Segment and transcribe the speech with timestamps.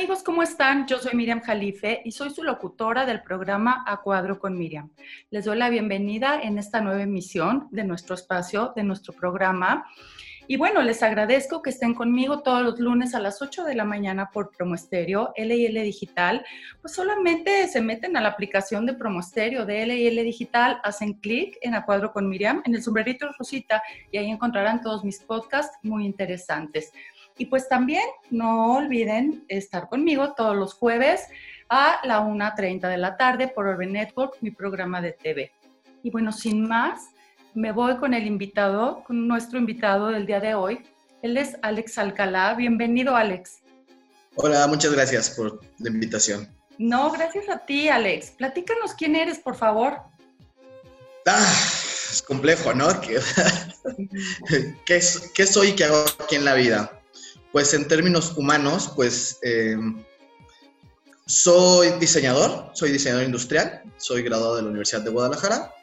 [0.00, 0.86] Amigos, ¿cómo están?
[0.86, 4.88] Yo soy Miriam Jalife y soy su locutora del programa A Cuadro con Miriam.
[5.28, 9.84] Les doy la bienvenida en esta nueva emisión de nuestro espacio, de nuestro programa.
[10.46, 13.84] Y bueno, les agradezco que estén conmigo todos los lunes a las 8 de la
[13.84, 16.46] mañana por Promoesterio, LIL Digital.
[16.80, 21.74] Pues solamente se meten a la aplicación de Promoesterio de LIL Digital, hacen clic en
[21.74, 26.06] A Cuadro con Miriam, en el sombrerito rosita, y ahí encontrarán todos mis podcasts muy
[26.06, 26.90] interesantes.
[27.40, 31.22] Y pues también no olviden estar conmigo todos los jueves
[31.70, 35.50] a la 1.30 de la tarde por Orbe Network, mi programa de TV.
[36.02, 37.00] Y bueno, sin más,
[37.54, 40.82] me voy con el invitado, con nuestro invitado del día de hoy.
[41.22, 42.52] Él es Alex Alcalá.
[42.52, 43.60] Bienvenido, Alex.
[44.34, 46.46] Hola, muchas gracias por la invitación.
[46.76, 48.32] No, gracias a ti, Alex.
[48.32, 49.96] Platícanos quién eres, por favor.
[51.24, 51.54] Ah,
[52.12, 52.88] es complejo, ¿no?
[54.84, 55.00] ¿Qué,
[55.34, 56.99] ¿Qué, soy y qué hago aquí en la vida?
[57.52, 59.76] Pues en términos humanos, pues eh,
[61.26, 65.74] soy diseñador, soy diseñador industrial, soy graduado de la Universidad de Guadalajara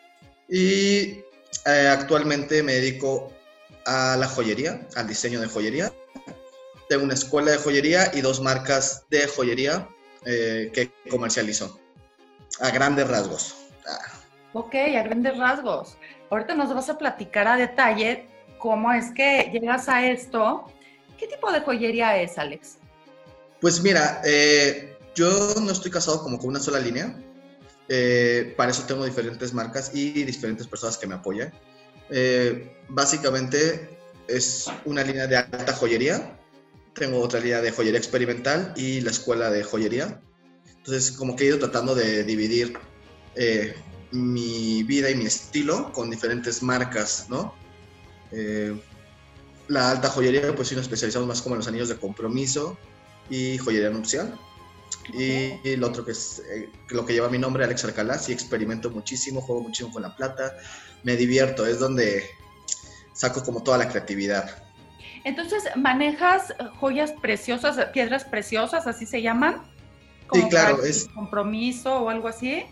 [0.49, 1.23] y
[1.65, 3.31] eh, actualmente me dedico
[3.85, 5.91] a la joyería, al diseño de joyería.
[6.89, 9.87] Tengo una escuela de joyería y dos marcas de joyería
[10.25, 11.79] eh, que comercializo
[12.59, 13.55] a grandes rasgos.
[14.53, 15.97] Ok, a grandes rasgos.
[16.29, 20.65] Ahorita nos vas a platicar a detalle cómo es que llegas a esto.
[21.17, 22.77] ¿Qué tipo de joyería es, Alex?
[23.59, 27.17] Pues mira, eh, yo no estoy casado como con una sola línea.
[27.89, 31.51] Eh, para eso tengo diferentes marcas y diferentes personas que me apoyan.
[32.09, 36.37] Eh, básicamente es una línea de alta joyería,
[36.93, 40.21] tengo otra línea de joyería experimental y la escuela de joyería.
[40.77, 42.77] Entonces, como que he ido tratando de dividir
[44.11, 47.53] mi vida y mi estilo con diferentes marcas, ¿no?
[49.67, 52.77] La alta joyería, pues sí nos especializamos más como en los anillos de compromiso
[53.29, 54.37] y joyería nupcial.
[55.13, 58.33] Y, el lo otro que es eh, lo que lleva mi nombre, Alex Alcalá, sí
[58.33, 60.53] experimento muchísimo, juego muchísimo con la plata,
[61.03, 62.23] me divierto, es donde
[63.13, 64.63] saco como toda la creatividad.
[65.23, 69.61] Entonces, ¿manejas joyas preciosas, piedras preciosas, así se llaman?
[70.33, 70.83] sí, claro.
[70.83, 72.63] Es compromiso o algo así.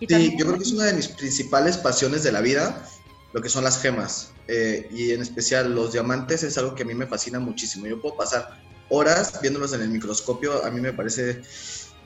[0.00, 2.84] sí, yo creo que es una de mis principales pasiones de la vida,
[3.32, 4.32] lo que son las gemas.
[4.48, 7.86] Eh, y en especial los diamantes es algo que a mí me fascina muchísimo.
[7.86, 10.64] Yo puedo pasar horas viéndolos en el microscopio.
[10.64, 11.42] A mí me parece,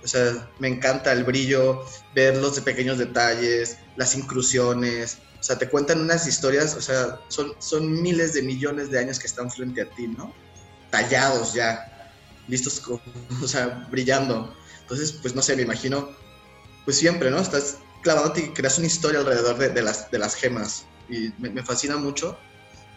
[0.05, 1.85] o sea, me encanta el brillo,
[2.15, 5.19] ver los pequeños detalles, las inclusiones.
[5.41, 9.19] O sea, te cuentan unas historias, o sea, son, son miles de millones de años
[9.19, 10.33] que están frente a ti, ¿no?
[10.91, 12.13] Tallados ya,
[12.49, 12.83] listos,
[13.43, 14.55] o sea, brillando.
[14.83, 16.09] Entonces, pues no sé, me imagino,
[16.85, 17.39] pues siempre, ¿no?
[17.39, 20.87] Estás clavándote y creas una historia alrededor de, las, de las gemas.
[21.09, 22.39] Y me, fascina mucho.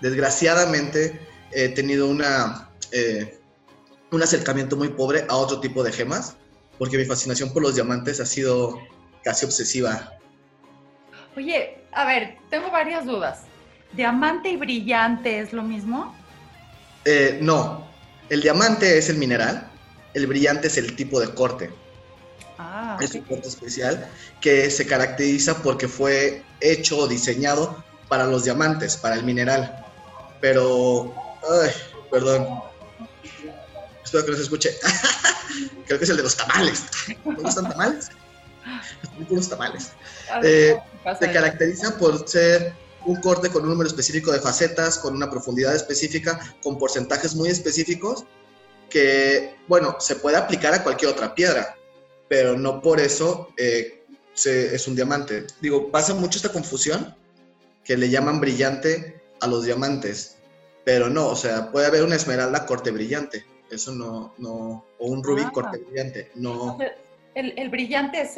[0.02, 1.20] Desgraciadamente
[1.52, 3.40] he tenido una, eh,
[4.12, 6.36] un acercamiento muy pobre a otro tipo de gemas,
[6.78, 8.80] porque mi fascinación por los diamantes ha sido
[9.24, 10.14] casi obsesiva.
[11.36, 13.42] Oye, a ver, tengo varias dudas.
[13.94, 16.16] ¿Diamante y brillante es lo mismo?
[17.06, 17.88] Eh, no,
[18.30, 19.70] el diamante es el mineral,
[20.14, 21.72] el brillante es el tipo de corte.
[22.58, 24.08] Ah, Es un corte especial
[24.42, 29.86] que se caracteriza porque fue hecho o diseñado para los diamantes, para el mineral.
[30.42, 31.14] Pero,
[31.64, 31.72] ay,
[32.12, 32.62] perdón,
[34.10, 34.76] Espero que no se escuche.
[35.86, 36.86] Creo que es el de los tamales.
[37.24, 38.10] ¿No gustan tamales?
[39.30, 39.92] Los tamales.
[40.44, 40.76] Eh,
[41.20, 42.74] se caracteriza por ser
[43.06, 47.50] un corte con un número específico de facetas, con una profundidad específica, con porcentajes muy
[47.50, 48.26] específicos,
[48.90, 51.78] que, bueno, se puede aplicar a cualquier otra piedra,
[52.28, 54.04] pero no por eso eh,
[54.44, 55.46] es un diamante.
[55.62, 57.16] Digo, pasa mucho esta confusión
[57.84, 60.38] que le llaman brillante a los diamantes,
[60.86, 65.24] pero no, o sea, puede haber una esmeralda corte brillante eso no, no, o un
[65.24, 65.52] rubí ah.
[65.52, 66.78] corte brillante, no.
[67.36, 68.36] El, el brillante es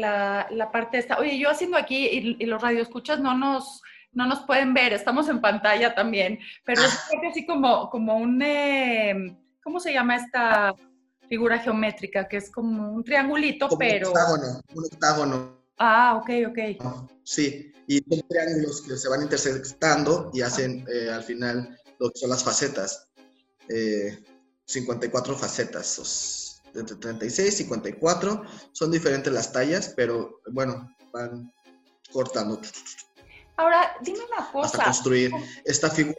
[0.00, 1.18] la, la, parte esta.
[1.18, 3.82] Oye, yo haciendo aquí y, los radioescuchas no nos,
[4.12, 7.28] no nos pueden ver, estamos en pantalla también, pero es ah.
[7.30, 10.74] así como, como un, em, ¿cómo se llama esta
[11.28, 12.28] figura geométrica?
[12.28, 14.10] Que es como un triangulito, pero...
[14.10, 15.62] Un octágono, un octágono.
[15.78, 16.58] Ah, ok, ok.
[17.22, 22.18] Sí, y son triángulos que se van intersectando y hacen eh, al final lo que
[22.18, 23.08] son las facetas.
[23.68, 24.22] Eh,
[24.64, 28.42] 54 facetas, entre 36 y 54.
[28.72, 31.52] Son diferentes las tallas, pero bueno, van
[32.12, 32.60] cortando.
[33.56, 34.66] Ahora, dime una cosa.
[34.66, 35.30] Hasta construir
[35.64, 36.16] esta figura.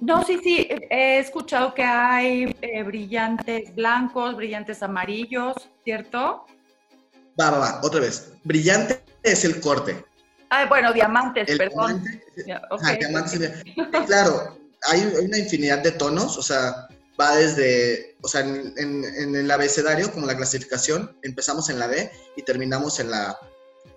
[0.00, 6.46] no, sí, sí, he escuchado que hay eh, brillantes blancos, brillantes amarillos, ¿cierto?
[7.38, 8.32] Va, va, va, otra vez.
[8.44, 10.04] Brillante es el corte.
[10.50, 12.04] Ah, bueno, diamantes, perdón.
[12.44, 13.64] Diamante, diamantes,
[14.06, 16.88] claro, hay una infinidad de tonos, o sea,
[17.18, 22.10] va desde, o sea, en, en, el abecedario, como la clasificación, empezamos en la D
[22.36, 23.38] y terminamos en la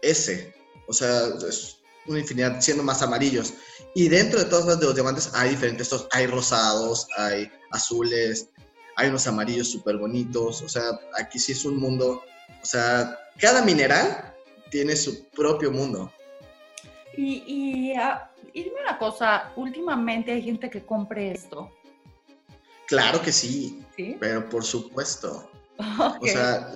[0.01, 0.53] S.
[0.87, 1.77] O sea, es
[2.07, 3.53] una infinidad, siendo más amarillos.
[3.93, 8.49] Y dentro de todos los diamantes hay diferentes, hay rosados, hay azules,
[8.95, 10.61] hay unos amarillos súper bonitos.
[10.61, 10.83] O sea,
[11.19, 12.23] aquí sí es un mundo,
[12.61, 14.34] o sea, cada mineral
[14.75, 16.11] tiene su propio mundo.
[17.15, 21.71] Y, y, ah, y dime una cosa, últimamente hay gente que compre esto.
[22.85, 23.81] Claro que sí,
[24.19, 25.49] pero por supuesto.
[25.77, 26.75] O sea,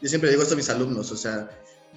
[0.00, 1.50] yo siempre digo esto a mis alumnos, o sea,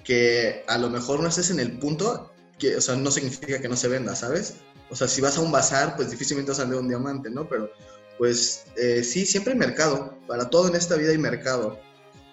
[0.04, 3.70] que a lo mejor no estés en el punto, que, o sea, no significa que
[3.70, 4.56] no se venda, ¿sabes?
[4.90, 7.48] O sea, si vas a un bazar, pues difícilmente vas a vender un diamante, ¿no?
[7.48, 7.70] Pero,
[8.18, 10.18] pues eh, sí, siempre hay mercado.
[10.26, 11.80] Para todo en esta vida hay mercado.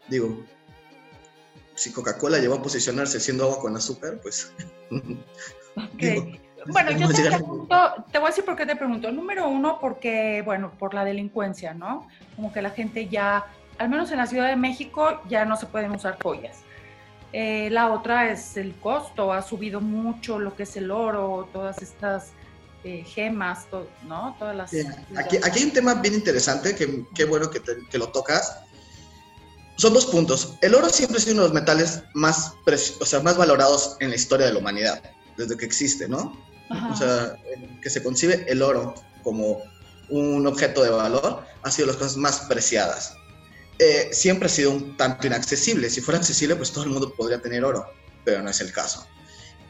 [0.09, 0.45] Digo,
[1.81, 4.53] si Coca-Cola llegó a posicionarse siendo agua con azúcar, pues...
[6.67, 9.11] Bueno, yo te pregunto, te voy a decir por qué te pregunto.
[9.11, 12.07] Número uno, porque, bueno, por la delincuencia, ¿no?
[12.35, 13.47] Como que la gente ya,
[13.79, 16.57] al menos en la Ciudad de México, ya no se pueden usar joyas.
[17.33, 21.81] Eh, la otra es el costo, ha subido mucho lo que es el oro, todas
[21.81, 22.33] estas
[22.83, 23.65] eh, gemas,
[24.07, 24.35] ¿no?
[24.37, 24.71] Todas las...
[25.17, 28.59] Aquí, aquí, hay un tema bien interesante, que qué bueno que, que, lo tocas.
[29.81, 30.53] Son dos puntos.
[30.61, 32.53] El oro siempre ha sido uno de los metales más,
[32.99, 35.01] o sea, más valorados en la historia de la humanidad,
[35.37, 36.39] desde que existe, ¿no?
[36.69, 37.35] O sea,
[37.81, 38.93] que se concibe el oro
[39.23, 39.57] como
[40.09, 43.15] un objeto de valor, ha sido las cosas más preciadas.
[43.79, 45.89] Eh, siempre ha sido un tanto inaccesible.
[45.89, 47.87] Si fuera accesible, pues todo el mundo podría tener oro,
[48.23, 49.07] pero no es el caso.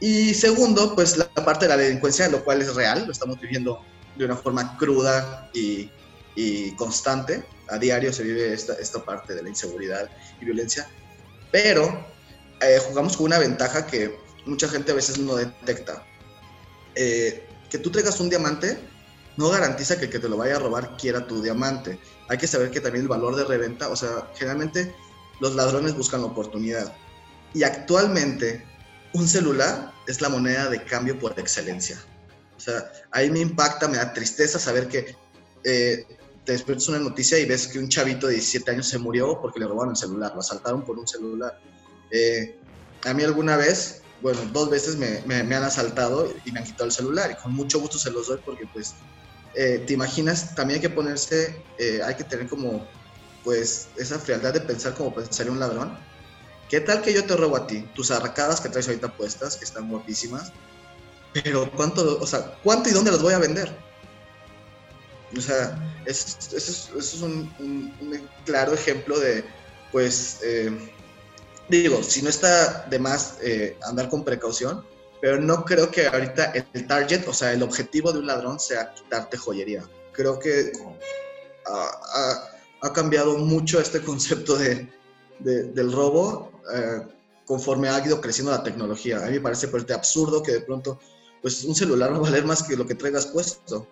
[0.02, 3.82] Y segundo, pues la parte de la delincuencia, lo cual es real, lo estamos viviendo
[4.18, 5.90] de una forma cruda y,
[6.36, 7.44] y constante.
[7.70, 10.10] A diario se vive esta, esta, parte de la inseguridad
[10.42, 10.88] y violencia,
[11.52, 12.06] pero
[12.62, 16.06] eh, jugamos con una ventaja que mucha gente a veces no detecta.
[16.96, 18.78] Eh, que tú traigas un diamante
[19.38, 22.00] no garantiza que el que te lo vaya a robar quiera tu diamante.
[22.28, 24.94] Hay que saber que también el valor de reventa, o sea, generalmente
[25.40, 26.94] los ladrones buscan la oportunidad.
[27.54, 28.66] Y actualmente
[29.14, 31.98] un celular es la moneda de cambio por excelencia.
[32.58, 35.16] O sea, ahí me impacta, me da tristeza saber que
[35.64, 36.06] eh,
[36.52, 39.58] te despiertas una noticia y ves que un chavito de 17 años se murió porque
[39.58, 41.58] le robaron el celular, lo asaltaron por un celular.
[42.12, 42.60] Eh,
[43.06, 46.86] a mí alguna vez bueno, dos veces me, me, han asaltado y me han quitado
[46.86, 48.96] el celular y con mucho gusto se los doy porque pues
[49.56, 52.86] eh, te imaginas, también hay que ponerse, eh, hay que tener como
[53.46, 55.98] pues esa frialdad de pensar como pensaría un ladrón.
[56.70, 57.90] ¿Qué tal que yo te robo a ti?
[57.96, 60.52] Tus arracadas que traes ahorita puestas, que están guapísimas,
[61.34, 63.91] pero ¿cuánto, o sea, cuánto y dónde las voy a vender?
[65.38, 66.58] O sea, eso,
[66.98, 69.44] es, un, un, claro ejemplo de,
[69.92, 70.72] pues, eh,
[71.70, 74.86] digo, si no está de más eh, andar con precaución,
[75.22, 78.94] pero no creo que ahorita el target, o sea, el objetivo de un ladrón sea
[78.94, 79.84] quitarte joyería.
[80.12, 80.72] Creo que
[81.66, 84.90] ha, cambiado mucho este concepto de,
[85.40, 87.02] del robo eh,
[87.46, 89.18] conforme ha ido creciendo la tecnología.
[89.20, 91.00] A mí me parece absurdo que de pronto,
[91.42, 93.88] pues un celular va a valer más que lo que traigas puesto.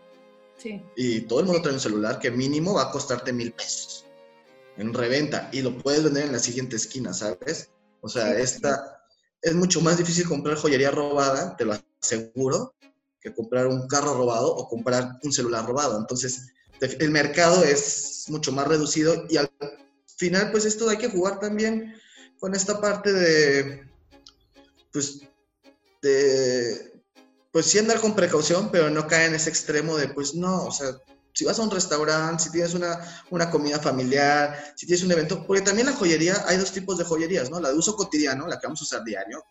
[0.62, 0.84] Sí.
[0.96, 4.06] Y todo el mundo trae un celular que mínimo va a costarte mil pesos
[4.78, 7.70] en reventa y lo puedes vender en la siguiente esquina, ¿sabes?
[8.02, 9.04] O sea, esta
[9.42, 12.74] es mucho más difícil comprar joyería robada, te lo aseguro,
[13.20, 15.98] que comprar un carro robado o comprar un celular robado.
[15.98, 19.52] Entonces, el mercado es mucho más reducido y al
[20.18, 21.96] final, pues esto hay que jugar también
[22.40, 23.86] con esta parte de,
[24.92, 25.22] pues,
[26.02, 26.89] de,
[27.52, 30.72] pues sí andar con precaución, pero no caer en ese extremo de, pues no, o
[30.72, 30.88] sea,
[31.34, 35.46] si vas a un restaurante, si tienes una, una, comida familiar, si tienes un evento,
[35.46, 37.60] porque también la joyería, hay dos tipos de joyerías, ¿no?
[37.60, 39.44] La de uso cotidiano, la que vamos a usar diario,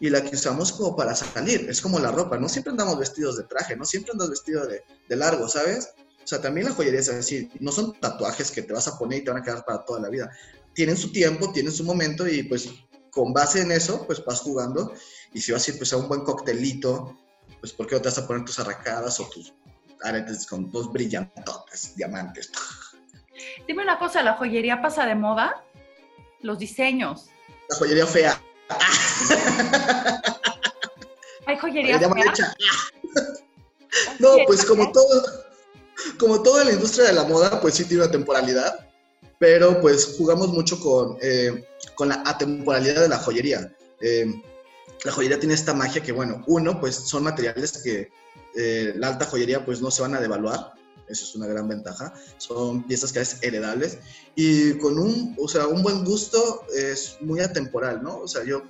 [0.00, 3.36] y la que usamos como para salir, es como la ropa, no siempre andamos vestidos
[3.36, 5.90] de traje, no siempre andas vestido de, de largo, ¿sabes?
[6.24, 9.20] O sea, también la joyería es así, no son tatuajes que te vas a poner
[9.20, 10.30] y te van a quedar para toda la vida.
[10.74, 12.68] Tienen su tiempo, tienen su momento y pues
[13.10, 14.92] con base en eso, pues vas jugando.
[15.34, 17.16] Y si vas a ir pues a un buen coctelito,
[17.60, 19.52] pues ¿por qué no te vas a poner tus arracadas o tus
[20.02, 22.50] aretes con dos brillantotes, diamantes.
[23.66, 25.64] Dime una cosa, ¿la joyería pasa de moda?
[26.40, 27.30] Los diseños.
[27.68, 28.42] La joyería fea.
[31.46, 32.08] ¿Hay joyería, fea?
[34.18, 35.22] no, pues como todo,
[36.18, 38.88] como toda la industria de la moda, pues sí tiene una temporalidad,
[39.38, 43.70] pero pues jugamos mucho con, eh, con la atemporalidad de la joyería.
[44.00, 44.42] Eh,
[45.04, 48.10] la joyería tiene esta magia que, bueno, uno, pues son materiales que
[48.54, 50.72] eh, la alta joyería pues no se van a devaluar,
[51.08, 53.98] eso es una gran ventaja, son piezas que es heredables
[54.34, 58.18] y con un, o sea, un buen gusto es muy atemporal, ¿no?
[58.18, 58.62] O sea, yo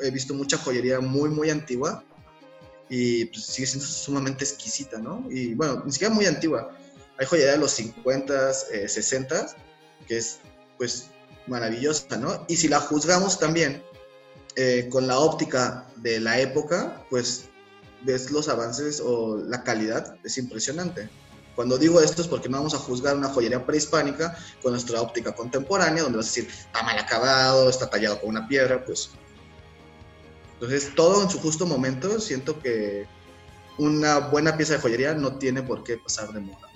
[0.00, 2.04] he visto mucha joyería muy, muy antigua
[2.88, 5.26] y pues, sigue siendo sumamente exquisita, ¿no?
[5.30, 6.76] Y bueno, ni siquiera muy antigua.
[7.18, 9.56] Hay joyería de los 50, 60,
[10.06, 10.38] que es
[10.76, 11.06] pues
[11.46, 12.44] maravillosa, ¿no?
[12.48, 13.82] Y si la juzgamos también
[14.56, 17.48] eh, con la óptica de la época, pues
[18.02, 21.08] ves los avances o la calidad, es impresionante.
[21.54, 25.32] Cuando digo esto es porque no vamos a juzgar una joyería prehispánica con nuestra óptica
[25.32, 29.10] contemporánea, donde vas a decir, está mal acabado, está tallado con una piedra, pues...
[30.54, 33.06] Entonces, todo en su justo momento, siento que
[33.78, 36.68] una buena pieza de joyería no tiene por qué pasar de moda.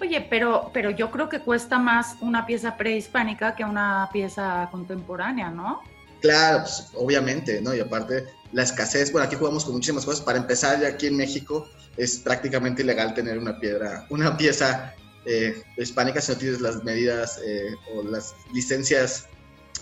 [0.00, 5.50] Oye, pero, pero yo creo que cuesta más una pieza prehispánica que una pieza contemporánea,
[5.50, 5.80] ¿no?
[6.20, 7.74] Claro, pues, obviamente, ¿no?
[7.74, 10.20] Y aparte, la escasez, bueno, aquí jugamos con muchísimas cosas.
[10.20, 15.62] Para empezar, ya aquí en México es prácticamente ilegal tener una piedra, una pieza eh,
[15.76, 19.28] hispánica si no tienes las medidas eh, o las licencias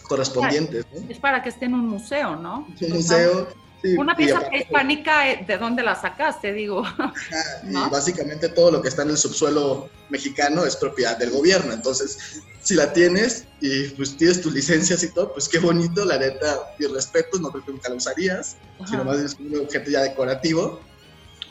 [0.09, 0.87] correspondientes.
[0.92, 1.11] ¿no?
[1.11, 2.66] Es para que esté en un museo, ¿no?
[2.80, 3.49] Un museo
[3.97, 6.52] una pieza prehispánica, eh, ¿de dónde la sacaste?
[6.52, 6.82] Digo.
[7.68, 11.73] y básicamente todo lo que está en el subsuelo mexicano es propiedad del gobierno.
[11.73, 16.18] Entonces, si la tienes y pues tienes tus licencias y todo, pues qué bonito, la
[16.18, 18.56] neta, y respeto, no creo que nunca la usarías,
[18.88, 20.80] sino más es un objeto ya decorativo.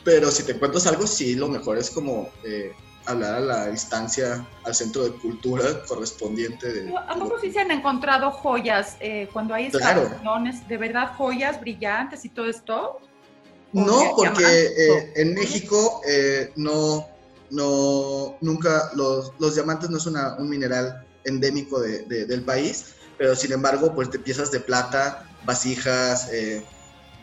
[0.04, 2.72] Pero si te encuentras algo, sí, lo mejor es como eh,
[3.06, 6.72] hablar a la instancia, al centro de cultura correspondiente.
[6.72, 10.66] De, ¿A poco sí se han encontrado joyas eh, cuando hay excavaciones?
[10.68, 13.00] ¿De verdad joyas brillantes y todo esto?
[13.72, 17.06] No, porque eh, en México eh, no,
[17.50, 23.34] no, nunca, los, los diamantes no es una, un mineral endémico de, del país, pero
[23.34, 26.30] sin embargo, pues de piezas de plata, vasijas,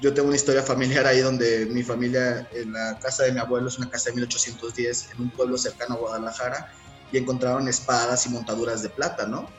[0.02, 3.68] yo tengo una historia familiar ahí donde mi familia, en la casa de mi abuelo,
[3.68, 6.72] es una casa de 1810, en un pueblo cercano a Guadalajara,
[7.12, 9.50] y encontraron espadas y montaduras de plata, ¿no?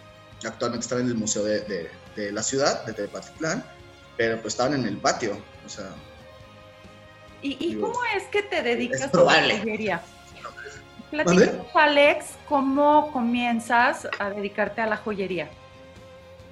[0.45, 3.64] Actualmente están en el museo de, de, la ciudad, de Tepatitlán,
[4.16, 5.90] pero pues estaban en el patio, o sea...
[7.43, 10.02] ¿Y, y cómo es que te dedicas a la joyería?
[11.11, 15.49] Platícanos, Alex, ¿cómo comienzas a dedicarte a la joyería?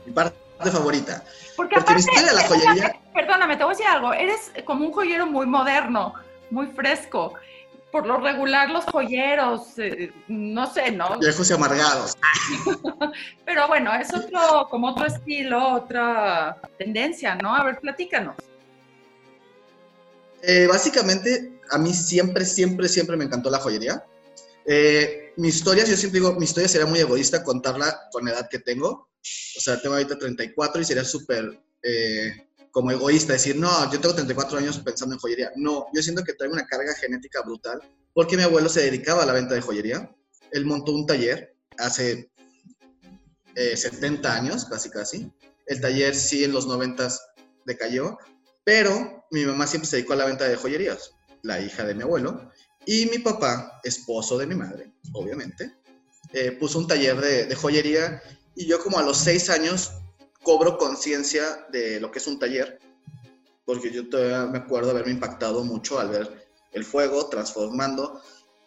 [0.07, 1.23] Mi parte favorita.
[1.57, 3.01] Porque, Porque aparte, la joyería...
[3.13, 4.13] Perdóname, te voy a decir algo.
[4.13, 6.15] Eres como un joyero muy moderno,
[6.51, 7.35] muy fresco.
[7.93, 11.17] Por lo regular, los joyeros, eh, no sé, ¿no?
[11.19, 12.15] Viejos y amargados.
[13.45, 17.55] Pero bueno, es otro, como otro estilo, otra tendencia, ¿no?
[17.55, 18.35] A ver, platícanos.
[20.43, 24.05] Eh, básicamente, a mí siempre, siempre, siempre me encantó la joyería.
[24.67, 28.49] Eh, mi historia, yo siempre digo, mi historia sería muy egoísta contarla con la edad
[28.51, 29.09] que tengo.
[29.57, 34.15] O sea, tengo ahorita 34 y sería súper eh, como egoísta decir, no, yo tengo
[34.15, 35.53] 34 años pensando en joyería.
[35.55, 37.81] No, yo siento que traigo una carga genética brutal
[38.13, 40.13] porque mi abuelo se dedicaba a la venta de joyería.
[40.51, 42.33] Él montó un taller hace
[43.55, 45.33] 70 eh, años, casi casi.
[45.67, 47.09] El taller sí en los 90
[47.65, 48.19] decayó,
[48.65, 51.13] pero mi mamá siempre se dedicó a la venta de joyerías,
[51.43, 52.51] la hija de mi abuelo.
[52.87, 55.77] Y mi papá, esposo de mi madre, obviamente,
[56.33, 58.21] eh, puso un taller de, de joyería
[58.55, 59.93] y yo como a los seis años
[60.43, 62.79] cobro conciencia de lo que es un taller,
[63.65, 68.21] porque yo todavía me acuerdo haberme impactado mucho al ver el fuego transformando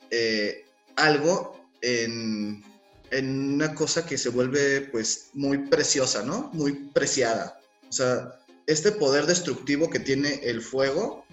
[0.10, 0.66] eh,
[0.96, 2.64] algo en,
[3.12, 6.50] en, una cosa que se vuelve pues muy preciosa, ¿no?
[6.54, 7.60] Muy preciada.
[7.88, 11.26] O sea, este poder destructivo que tiene el fuego,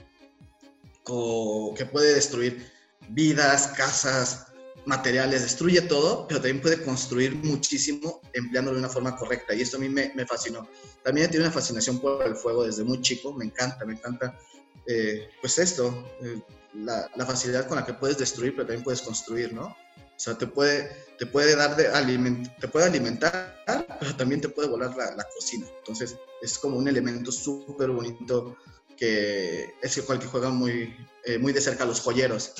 [1.06, 2.70] o que puede destruir
[3.08, 4.46] vidas, casas,
[4.86, 9.54] materiales, destruye todo, pero también puede construir muchísimo empleándolo de una forma correcta.
[9.54, 10.68] Y esto a mí me, me fascinó.
[11.02, 14.38] También tiene una fascinación por el fuego desde muy chico, me encanta, me encanta.
[14.86, 16.40] Eh, pues esto, eh,
[16.74, 19.66] la, la, facilidad con la que puedes destruir, pero también puedes construir, ¿no?
[19.66, 23.64] O sea, te puede, te puede dar de aliment te puede alimentar,
[23.98, 25.66] pero también te puede volar la, la cocina.
[25.78, 28.56] Entonces, es como un elemento súper bonito
[28.96, 32.52] que es el cual que juegan muy, eh, muy de cerca los joyeros.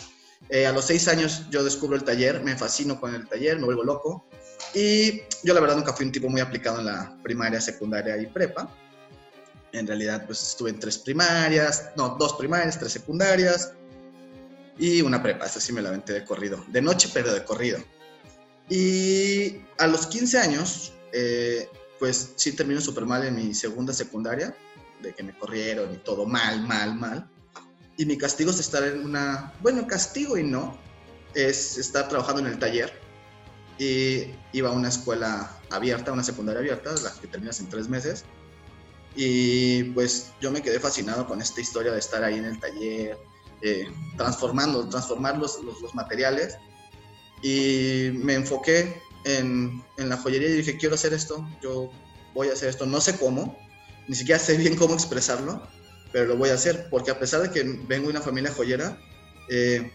[0.48, 3.64] Eh, a los seis años yo descubro el taller, me fascino con el taller, me
[3.64, 4.26] vuelvo loco.
[4.74, 8.26] Y yo la verdad nunca fui un tipo muy aplicado en la primaria, secundaria y
[8.26, 8.68] prepa.
[9.72, 13.72] En realidad pues estuve en tres primarias, no, dos primarias, tres secundarias
[14.78, 15.46] y una prepa.
[15.46, 17.78] Esa sí me la aventé de corrido, de noche pero de corrido.
[18.68, 24.56] Y a los 15 años, eh, pues sí termino súper mal en mi segunda secundaria,
[25.02, 27.30] de que me corrieron y todo mal, mal, mal
[27.96, 30.76] y mi castigo es estar en una, bueno, castigo y no,
[31.34, 32.92] es estar trabajando en el taller
[33.78, 38.24] y iba a una escuela abierta, una secundaria abierta, la que terminas en tres meses.
[39.16, 43.16] Y pues yo me quedé fascinado con esta historia de estar ahí en el taller,
[43.62, 43.86] eh,
[44.16, 46.56] transformando, transformar los, los, materiales.
[47.42, 51.90] Y me enfoqué en, en, la joyería y dije, quiero hacer esto, yo
[52.32, 53.56] voy a hacer esto, no sé cómo,
[54.08, 55.62] ni siquiera sé bien cómo expresarlo,
[56.14, 58.96] pero lo voy a hacer, porque a pesar de que vengo de una familia joyera,
[59.48, 59.92] eh,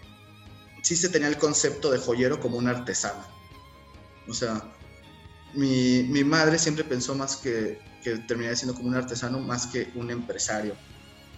[0.84, 3.26] sí se tenía el concepto de joyero como un artesano.
[4.28, 4.62] O sea,
[5.54, 9.94] mi, mi madre siempre pensó más que, que terminaría siendo como un artesano más que
[9.96, 10.76] un empresario.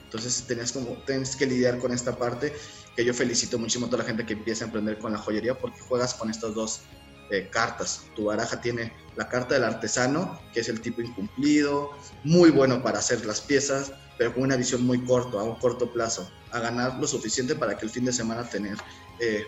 [0.05, 2.51] Entonces tenías como, tienes que lidiar con esta parte
[2.95, 5.59] que yo felicito muchísimo a toda la gente que empieza a emprender con la joyería
[5.59, 6.81] porque juegas con estas dos
[7.29, 8.07] eh, cartas.
[8.15, 11.91] Tu baraja tiene la carta del artesano, que es el tipo incumplido,
[12.23, 15.91] muy bueno para hacer las piezas, pero con una visión muy corta, a un corto
[15.91, 18.77] plazo, a ganar lo suficiente para que el fin de semana tener
[19.19, 19.47] eh,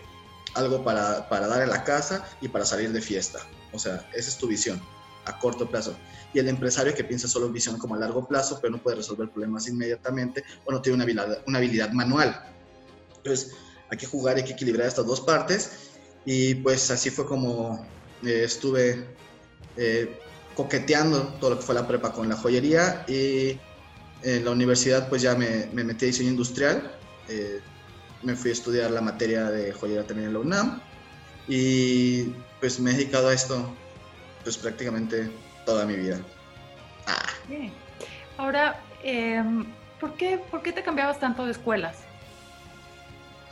[0.56, 3.38] algo para, para dar en la casa y para salir de fiesta.
[3.72, 4.82] O sea, esa es tu visión
[5.26, 5.96] a corto plazo.
[6.32, 8.96] Y el empresario que piensa solo en visión como a largo plazo, pero no puede
[8.96, 12.36] resolver problemas inmediatamente o no tiene una habilidad, una habilidad manual.
[13.18, 13.52] Entonces,
[13.92, 15.70] hay que jugar, hay que equilibrar estas dos partes
[16.24, 17.86] y pues así fue como
[18.24, 19.06] eh, estuve
[19.76, 20.18] eh,
[20.56, 23.60] coqueteando todo lo que fue la prepa con la joyería y
[24.24, 26.90] en la universidad pues ya me, me metí a diseño industrial.
[27.28, 27.60] Eh,
[28.22, 30.80] me fui a estudiar la materia de joyería también en la UNAM
[31.46, 32.24] y
[32.58, 33.74] pues me he dedicado a esto
[34.42, 35.30] pues prácticamente
[35.66, 36.18] toda mi vida.
[37.06, 37.26] Ah.
[38.38, 39.66] Ahora, em,
[40.00, 41.96] ¿por, qué, ¿por qué te cambiabas tanto de escuelas?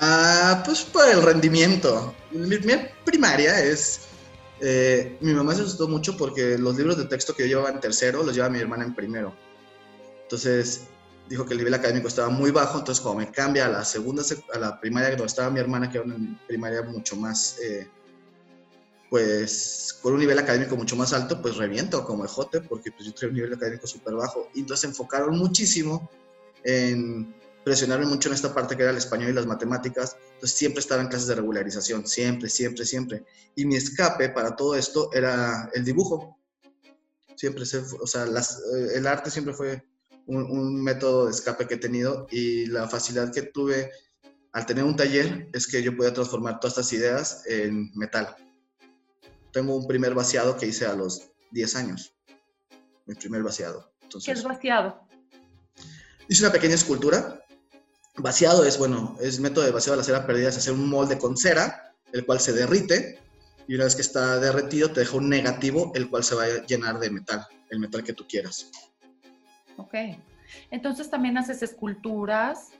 [0.00, 2.14] Ah, pues por el rendimiento.
[2.30, 2.56] Mi,
[3.04, 4.08] primaria es...
[4.60, 7.80] Eh, mi mamá se asustó mucho porque los libros de texto que yo llevaba en
[7.80, 9.34] tercero los llevaba mi hermana en primero.
[10.32, 10.84] Entonces
[11.28, 14.22] dijo que el nivel académico estaba muy bajo, entonces cuando me cambia a la segunda,
[14.54, 17.86] a la primaria donde estaba mi hermana, que era una primaria mucho más, eh,
[19.10, 23.12] pues con un nivel académico mucho más alto, pues reviento como ejote, porque pues yo
[23.12, 24.48] tenía un nivel académico súper bajo.
[24.54, 26.08] Y entonces enfocaron muchísimo
[26.64, 30.80] en presionarme mucho en esta parte que era el español y las matemáticas, entonces siempre
[30.80, 33.26] estaba en clases de regularización, siempre, siempre, siempre.
[33.54, 36.38] Y mi escape para todo esto era el dibujo.
[37.36, 39.91] Siempre, se, o sea, eh, el arte siempre fue
[40.26, 43.90] un, método de escape que he tenido y la facilidad que tuve
[44.52, 48.36] al tener un taller es que yo podía transformar todas estas ideas en metal.
[49.52, 52.14] Tengo un primer vaciado que hice a los 10 años,
[53.06, 53.92] mi primer vaciado.
[54.02, 55.06] Entonces, ¿Qué es vaciado?
[56.28, 57.42] Hice una pequeña escultura
[58.16, 61.18] Vaciado es, bueno, es método de vaciado de la cera perdida, es hacer un molde
[61.18, 63.18] con cera, el cual se derrite,
[63.66, 66.66] y una vez que está derretido te deja un negativo, el cual se va a
[66.66, 68.70] llenar de metal, el metal que tú quieras.
[69.82, 69.94] Ok.
[70.70, 72.70] Entonces también haces esculturas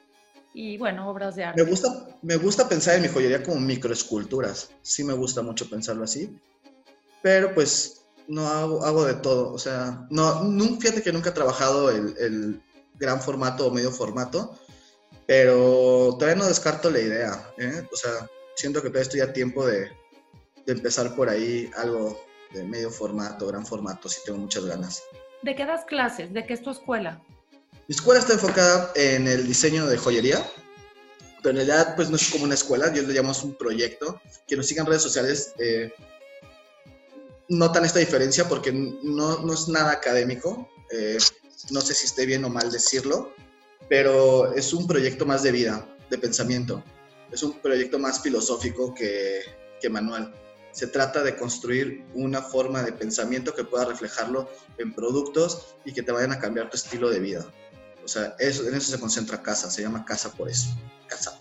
[0.55, 1.63] y, bueno, obras de arte.
[1.63, 1.89] Me gusta,
[2.23, 4.71] me gusta pensar en mi joyería como microesculturas.
[4.83, 6.37] Sí me gusta mucho pensarlo así.
[7.23, 9.53] Pero pues no hago, hago de todo.
[9.53, 10.43] O sea, no,
[10.81, 12.63] fíjate que nunca he trabajado el, el
[12.99, 14.59] gran formato o medio formato
[15.27, 17.87] pero todavía no descarto la idea, ¿eh?
[17.93, 19.91] O sea, siento que todavía estoy a tiempo de,
[20.67, 22.21] de, empezar por ahí algo
[22.53, 25.03] de medio formato, gran formato, si tengo muchas ganas.
[25.43, 26.33] ¿De qué das clases?
[26.33, 27.21] ¿De qué es tu escuela?
[27.89, 30.47] Mi escuela está enfocada en el diseño de joyería,
[31.43, 34.21] pero en realidad pues no es como una escuela, yo le llamamos un proyecto.
[34.47, 35.93] Que nos sigan redes sociales eh,
[37.49, 41.19] notan esta diferencia porque no, es nada académico, eh,
[41.71, 43.35] no sé si esté bien o mal decirlo,
[43.89, 46.85] pero es un proyecto más de vida, de pensamiento.
[47.33, 49.43] Es un proyecto más filosófico que
[49.91, 50.33] manual.
[50.73, 56.03] Se trata de construir una forma de pensamiento que pueda reflejarlo en productos y que
[56.03, 57.45] te vayan a cambiar tu estilo de vida.
[58.05, 60.71] O sea, eso, en eso se concentra casa, se llama casa por eso.
[61.07, 61.39] Casa.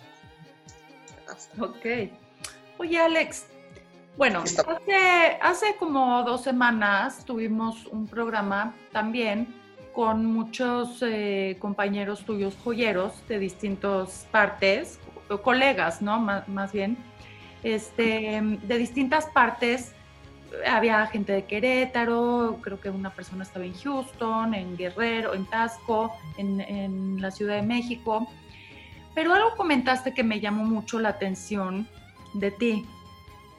[1.60, 2.12] Ok.
[2.78, 3.46] Oye, Alex,
[4.18, 9.56] bueno, hace, hace como dos semanas tuvimos un programa también
[9.94, 15.00] con muchos eh, compañeros tuyos joyeros de distintas partes,
[15.44, 16.20] colegas, ¿no?
[16.20, 16.98] más bien,
[17.64, 19.94] este, de distintas partes.
[20.70, 26.12] Había gente de Querétaro, creo que una persona estaba en Houston, en Guerrero, en Tasco,
[26.38, 28.28] en, la Ciudad de México.
[29.16, 31.88] Pero algo comentaste que me llamó mucho la atención
[32.34, 32.86] de ti.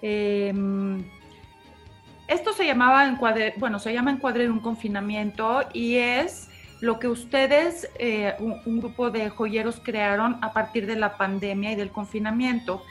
[0.03, 1.05] Em,
[2.29, 6.49] esto se llamaba encuadre, bueno, se llama encuadre de un confinamiento y es
[6.83, 11.77] lo que ustedes, eh, un, grupo de joyeros crearon a partir de la pandemia y
[11.77, 12.83] del confinamiento.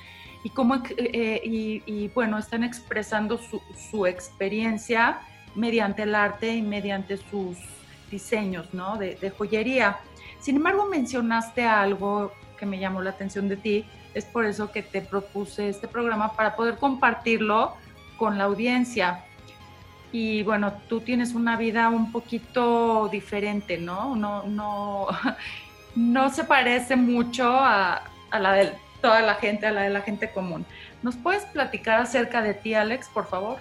[0.44, 5.20] Y, cómo, eh, y, bueno, están expresando su, experiencia
[5.56, 7.58] mediante el arte y mediante sus
[8.10, 8.98] diseños ¿no?
[8.98, 10.00] de, de joyería.
[10.40, 14.84] Sin embargo, mencionaste algo que me llamó la atención de ti, es por eso que
[14.84, 17.76] te propuse este programa para poder compartirlo
[18.18, 19.24] con la audiencia.
[20.12, 24.16] Y bueno, tú tienes una vida un poquito diferente, ¿no?
[24.16, 25.08] No, no,
[25.96, 30.32] no se parece mucho a, la de toda la gente, a la de la gente
[30.32, 30.66] común.
[31.02, 33.58] ¿Nos puedes platicar acerca de ti, Alex, por favor?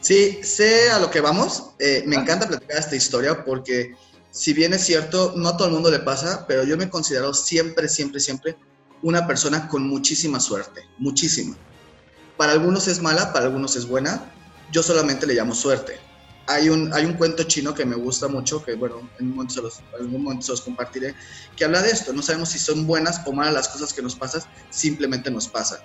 [0.00, 1.70] Sí, sé a lo que vamos.
[1.78, 3.94] Eh, me encanta platicar esta historia porque,
[4.30, 7.34] si bien es cierto, no a todo el mundo le pasa, pero yo me considero
[7.34, 8.56] siempre, siempre, siempre
[9.02, 11.56] una persona con muchísima suerte, muchísima.
[12.36, 14.32] Para algunos es mala, para algunos es buena.
[14.70, 15.98] Yo solamente le llamo suerte.
[16.46, 19.54] Hay un, hay un cuento chino que me gusta mucho, que bueno, en, un momento
[19.54, 21.14] se los, en algún momento se los compartiré,
[21.56, 22.12] que habla de esto.
[22.12, 25.78] No sabemos si son buenas o malas las cosas que nos pasan, simplemente nos pasan.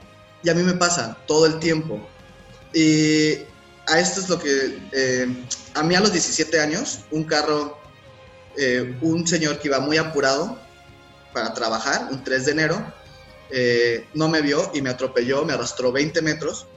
[0.44, 2.00] Y a mí me pasa todo el tiempo.
[2.74, 3.38] Y
[3.88, 5.28] a esto es lo que, eh,
[5.74, 7.78] a mí a los 17 años, un carro,
[8.58, 10.60] eh, un señor que iba muy apurado
[11.34, 12.94] para trabajar, un 3 de enero,
[13.50, 16.68] eh, no me vio y me atropelló, me arrastró 20 metros,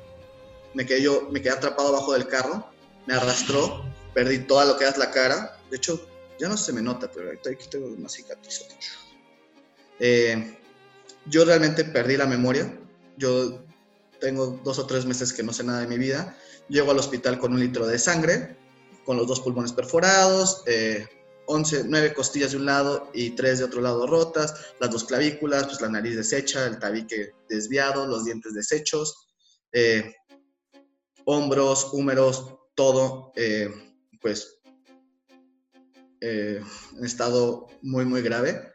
[0.75, 2.65] me quedé, yo, me quedé atrapado abajo del carro,
[3.07, 3.85] me arrastró,
[4.15, 6.07] perdí toda lo que es la cara, de hecho
[6.39, 8.67] ya no se me nota, pero aquí tengo una cicatriz.
[9.99, 10.59] Eh,
[11.27, 12.79] yo realmente perdí la memoria,
[13.17, 13.63] yo
[14.21, 16.37] tengo dos o tres meses que no sé nada de mi vida,
[16.69, 18.57] llego al hospital con un litro de sangre,
[19.05, 21.07] con los dos pulmones perforados, eh,
[21.47, 25.67] 11, 9 costillas de un lado y 3 de otro lado rotas, las dos clavículas,
[25.67, 29.27] pues la nariz deshecha, el tabique desviado, los dientes deshechos,
[29.73, 30.15] eh,
[31.25, 33.69] hombros, húmeros, todo, eh,
[34.23, 34.59] pues,
[36.23, 36.63] eh,
[36.97, 38.73] en estado muy, muy grave.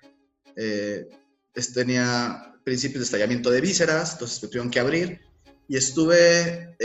[1.73, 5.21] tenía principios de estallamiento de vísceras, entonces me tuvieron que abrir
[5.67, 6.77] y estuve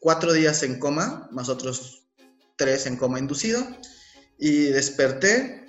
[0.00, 2.08] cuatro días en coma, más otros
[2.56, 3.64] tres en coma inducido
[4.36, 5.64] y desperté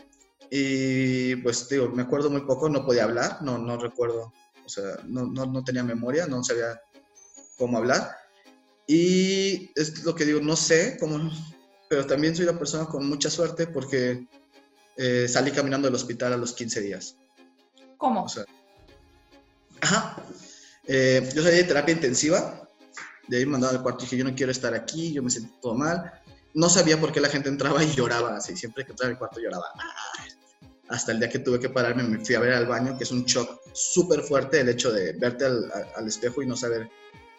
[0.49, 4.33] y pues digo, me acuerdo muy poco, no podía hablar, no, no recuerdo,
[4.65, 6.81] o sea, no, no, no tenía memoria, no sabía
[7.59, 8.09] cómo hablar.
[8.91, 11.31] Y es lo que digo, no sé cómo,
[11.87, 14.25] pero también soy una persona con mucha suerte porque
[14.97, 17.15] eh, salí caminando del hospital a los 15 días.
[17.97, 18.23] ¿Cómo?
[18.23, 18.45] O sea,
[19.81, 20.23] ajá.
[20.87, 22.67] Eh, yo salí de terapia intensiva,
[23.27, 25.29] de ahí me mandaron al cuarto y dije, yo no quiero estar aquí, yo me
[25.29, 26.19] siento todo mal
[26.53, 29.39] no sabía por qué la gente entraba y lloraba así, siempre que entraba al cuarto
[29.39, 29.71] lloraba.
[30.87, 33.11] Hasta el día que tuve que pararme, me fui a ver al baño, que es
[33.11, 36.89] un shock súper fuerte el hecho de verte al, espejo y no saber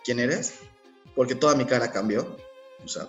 [0.05, 0.55] quién eres,
[1.21, 2.35] porque toda mi cara cambió,
[2.83, 3.07] o sea,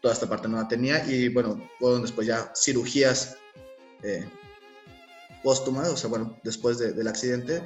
[0.00, 3.36] toda esta parte no la tenía y bueno, fueron después ya cirugías
[4.02, 4.28] eh,
[5.44, 7.62] póstumas, o sea, bueno, después del accidente,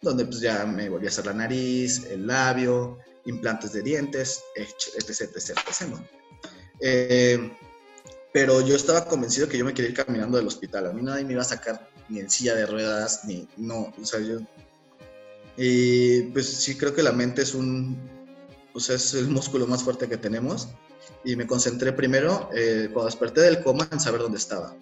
[0.00, 5.08] donde pues ya me volví a hacer la nariz, el labio, implantes de dientes, etc,
[5.08, 5.96] etc, etc,
[6.78, 7.52] eh,
[8.32, 10.86] pero yo estaba convencido que yo me quería ir caminando del hospital.
[10.86, 14.04] A mí nadie me iba a sacar ni en silla de ruedas, ni no, o
[14.04, 14.38] sea, yo...
[15.56, 18.19] Y pues sí creo que la mente es un,
[18.78, 20.68] sea, es el músculo más fuerte que tenemos.
[21.24, 24.76] Y me concentré primero, eh, cuando desperté del coma, en saber dónde estaba.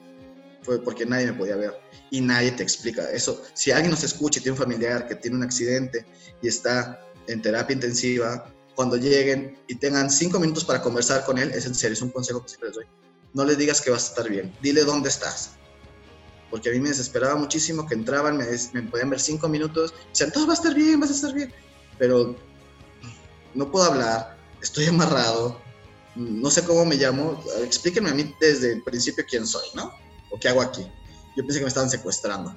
[0.62, 1.72] Fue porque nadie me podía ver
[2.10, 3.10] y nadie te explica.
[3.10, 6.04] Eso, si alguien nos escucha y tiene un familiar que tiene un accidente
[6.42, 11.50] y está en terapia intensiva, cuando lleguen y tengan cinco minutos para conversar con él,
[11.52, 12.86] es en serio, es un consejo que siempre les doy.
[13.34, 15.52] No le digas que vas a estar bien, dile dónde estás.
[16.50, 20.08] Porque a mí me desesperaba muchísimo que entraban, me, me podían ver cinco minutos, y
[20.10, 21.52] decían, todo va a estar bien, vas a estar bien.
[21.98, 22.36] Pero
[23.54, 25.60] no puedo hablar, estoy amarrado,
[26.14, 29.92] no sé cómo me llamo, explíquenme a mí desde el principio quién soy, ¿no?
[30.30, 30.82] O qué hago aquí.
[31.36, 32.54] Yo pensé que me estaban secuestrando.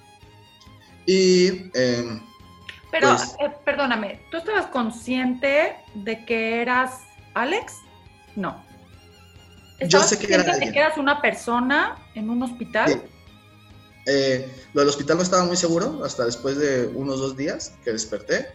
[1.06, 2.22] Y eh,
[2.92, 7.00] pero, pues eh, perdóname, ¿tú estabas consciente de que eras
[7.34, 7.76] Alex?
[8.36, 8.64] No.
[9.80, 13.02] Yo sé que, era de que eras una persona en un hospital?
[14.06, 17.92] Eh, lo del hospital no estaba muy seguro hasta después de unos dos días que
[17.92, 18.48] desperté,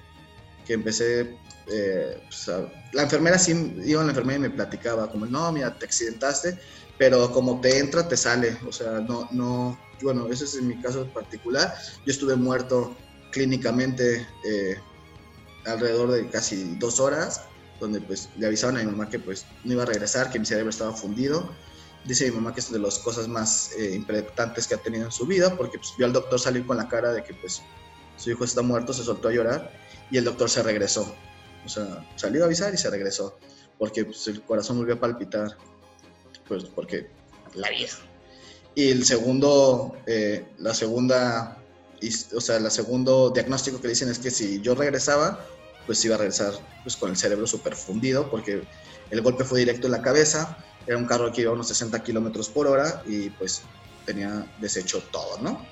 [0.67, 2.51] que empecé, eh, pues,
[2.93, 6.59] la enfermera sí, iba a la enfermera y me platicaba como, no, mira, te accidentaste,
[6.99, 10.81] pero como te entra, te sale, o sea, no, no, bueno, ese es en mi
[10.81, 11.75] caso particular,
[12.05, 12.97] yo estuve muerto
[13.31, 14.77] clínicamente eh,
[15.67, 17.43] alrededor de casi dos horas,
[17.81, 20.47] donde pues le avisaban a mi mamá que pues no iba a regresar, que mi
[20.47, 21.51] cerebro estaba fundido.
[22.05, 25.13] Dice mi mamá que es de las cosas más eh, impactantes que ha tenido en
[25.13, 27.61] su vida, porque pues, vio al doctor salir con la cara de que pues
[28.17, 31.15] su hijo está muerto, se soltó a llorar y el doctor se regresó.
[31.65, 33.39] O sea, salió a avisar y se regresó,
[33.79, 35.57] porque pues, el corazón volvió a palpitar,
[36.47, 37.09] pues porque
[37.55, 37.91] la vida.
[38.75, 41.59] Y el segundo, eh, la segunda
[42.35, 45.41] o sea, el segundo diagnóstico que dicen es que si yo regresaba,
[45.87, 48.63] pues iba a regresar pues, con el cerebro súper fundido, porque
[49.11, 52.03] el golpe fue directo en la cabeza, era un carro que iba a unos 60
[52.03, 53.63] kilómetros por hora y pues
[54.05, 55.65] tenía deshecho todo, ¿no?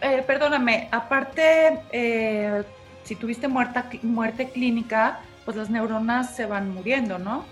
[0.00, 2.64] Eh, perdóname, aparte, eh,
[3.04, 7.44] si tuviste muerta, muerte clínica, pues las neuronas se van muriendo, ¿no?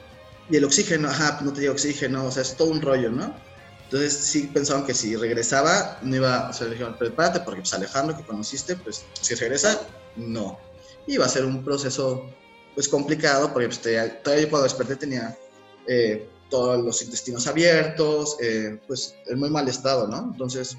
[0.49, 3.35] Y el oxígeno, ajá, no tenía oxígeno, o sea, es todo un rollo, ¿no?
[3.85, 8.17] Entonces sí pensaban que si regresaba, no iba, o sea, dijeron, prepárate porque pues Alejandro
[8.17, 9.81] que conociste, pues si regresa,
[10.17, 10.59] no.
[11.07, 12.25] Iba a ser un proceso
[12.75, 15.37] pues complicado porque pues, todavía cuando desperté tenía
[15.89, 20.19] eh, todos los intestinos abiertos, eh, pues en muy mal estado, ¿no?
[20.19, 20.77] Entonces,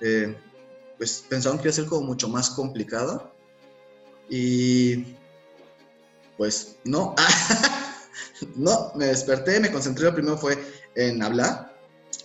[0.00, 0.34] eh,
[0.96, 3.32] pues pensaban que iba a ser como mucho más complicado.
[4.30, 5.16] Y
[6.36, 7.14] pues no,
[8.56, 10.56] no, me desperté, me concentré, lo primero fue
[10.94, 11.76] en hablar,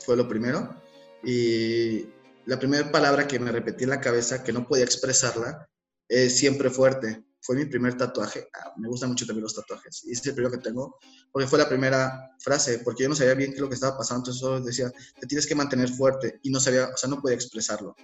[0.05, 0.79] fue lo primero.
[1.23, 2.05] Y
[2.45, 5.67] la primera palabra que me repetí en la cabeza, que no podía expresarla,
[6.07, 7.25] es siempre fuerte.
[7.41, 8.47] Fue mi primer tatuaje.
[8.53, 10.03] Ah, me gustan mucho también los tatuajes.
[10.05, 10.97] Y es el primero que tengo,
[11.31, 13.97] porque fue la primera frase, porque yo no sabía bien qué es lo que estaba
[13.97, 16.39] pasando, entonces solo decía, te tienes que mantener fuerte.
[16.43, 17.95] Y no sabía, o sea, no podía expresarlo.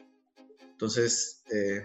[0.71, 1.83] Entonces, eh,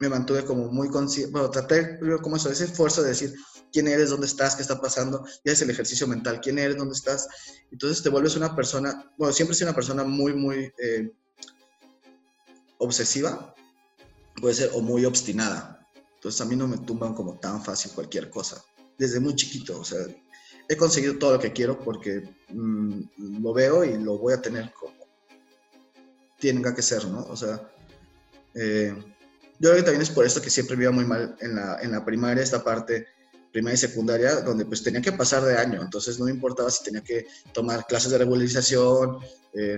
[0.00, 3.34] me mantuve como muy consciente, bueno, traté como eso, ese esfuerzo de decir
[3.72, 6.94] quién eres, dónde estás, qué está pasando, ya es el ejercicio mental, quién eres, dónde
[6.94, 7.28] estás.
[7.70, 11.12] Entonces te vuelves una persona, bueno, siempre he sido una persona muy, muy eh,
[12.78, 13.54] obsesiva,
[14.40, 15.88] puede ser, o muy obstinada.
[16.16, 18.62] Entonces a mí no me tumban como tan fácil cualquier cosa,
[18.98, 19.98] desde muy chiquito, o sea,
[20.68, 24.72] he conseguido todo lo que quiero porque mm, lo veo y lo voy a tener
[24.72, 24.94] como
[26.38, 27.24] tenga que ser, ¿no?
[27.24, 27.70] O sea,
[28.54, 28.94] eh,
[29.58, 31.78] yo creo que también es por esto que siempre me iba muy mal en la,
[31.80, 33.06] en la primaria, esta parte
[33.52, 36.82] primaria y secundaria, donde pues tenía que pasar de año, entonces no me importaba si
[36.82, 39.18] tenía que tomar clases de regularización,
[39.52, 39.76] eh,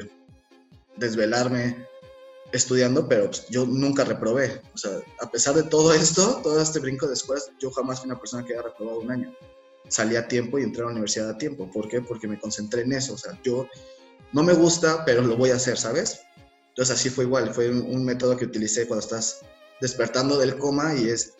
[0.97, 1.87] desvelarme
[2.53, 4.63] estudiando, pero pues, yo nunca reprobé.
[4.75, 8.09] O sea, a pesar de todo esto, todo este brinco de escuelas, yo jamás fui
[8.09, 9.35] una persona que haya reprobado un año.
[9.89, 11.71] Salí a tiempo y entré a la universidad a tiempo.
[11.71, 12.01] ¿Por qué?
[12.01, 13.15] Porque me concentré en eso.
[13.15, 13.69] O sea, yo
[14.33, 16.21] no me gusta, pero lo voy a hacer, ¿sabes?
[16.69, 19.41] Entonces así fue igual, fue un, método que utilicé cuando estás
[19.81, 21.35] despertando del coma y es,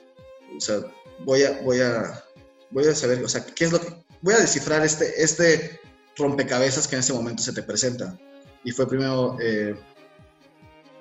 [0.57, 0.81] o sea,
[1.21, 2.25] voy a, voy a,
[2.71, 3.89] voy a saber, o sea, qué es lo que,
[4.23, 5.81] voy a descifrar este, este
[6.17, 8.19] rompecabezas que en ese momento se te presenta.
[8.65, 9.77] Y fue primero, eh,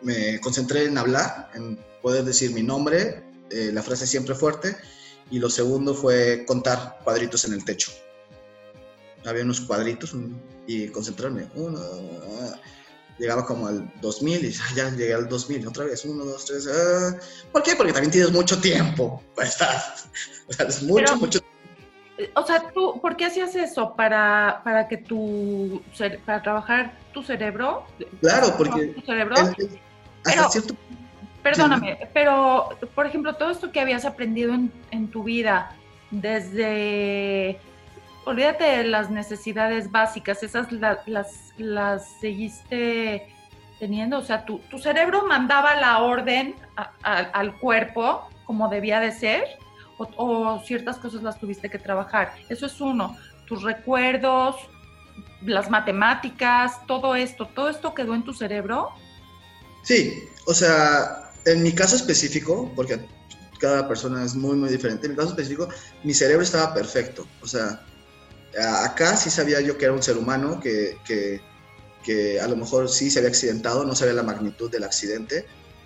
[0.02, 4.76] me concentré en hablar, en poder decir mi nombre, eh, la frase siempre fuerte,
[5.32, 7.92] y lo segundo fue contar cuadritos en el techo.
[9.26, 10.14] Había unos cuadritos
[10.68, 11.48] y concentrarme.
[11.56, 11.80] Uno,
[13.18, 16.68] llegaba como al 2000 y ya llegué al 2000, otra vez, uno, dos, tres.
[16.68, 17.18] Ah.
[17.52, 17.76] ¿Por qué?
[17.76, 19.76] Porque también tienes mucho tiempo estar.
[20.48, 21.40] O sea, es mucho, mucho
[22.36, 23.96] O sea, tú, ¿por qué hacías eso?
[23.96, 25.82] ¿Para, para que tu,
[26.26, 27.86] para trabajar tu cerebro?
[28.22, 28.88] Claro, porque...
[28.88, 29.36] Tu cerebro.
[30.24, 30.76] pero, cierto...
[31.42, 35.76] Perdóname, pero, por ejemplo, todo esto que habías aprendido en, en tu vida,
[36.10, 37.60] desde
[38.26, 43.28] olvídate de las necesidades básicas, esas las, las seguiste
[43.80, 46.56] teniendo, o sea, tu, tu cerebro mandaba la orden
[47.04, 49.44] al cuerpo como debía de ser,
[49.98, 52.34] o, ciertas cosas las tuviste que trabajar.
[52.50, 54.56] Eso es uno, tus recuerdos,
[55.42, 58.90] las matemáticas, todo esto, todo esto quedó en tu cerebro.
[59.84, 60.14] Sí,
[60.46, 63.00] o sea, en mi caso específico, porque
[63.60, 65.70] cada persona es muy, muy diferente, en mi caso específico,
[66.04, 67.82] mi cerebro estaba perfecto, o sea,
[68.58, 71.42] acá sí sabía yo que era un ser humano, que, que,
[72.04, 75.46] que, a lo mejor sí se había accidentado, no sabía la magnitud del accidente,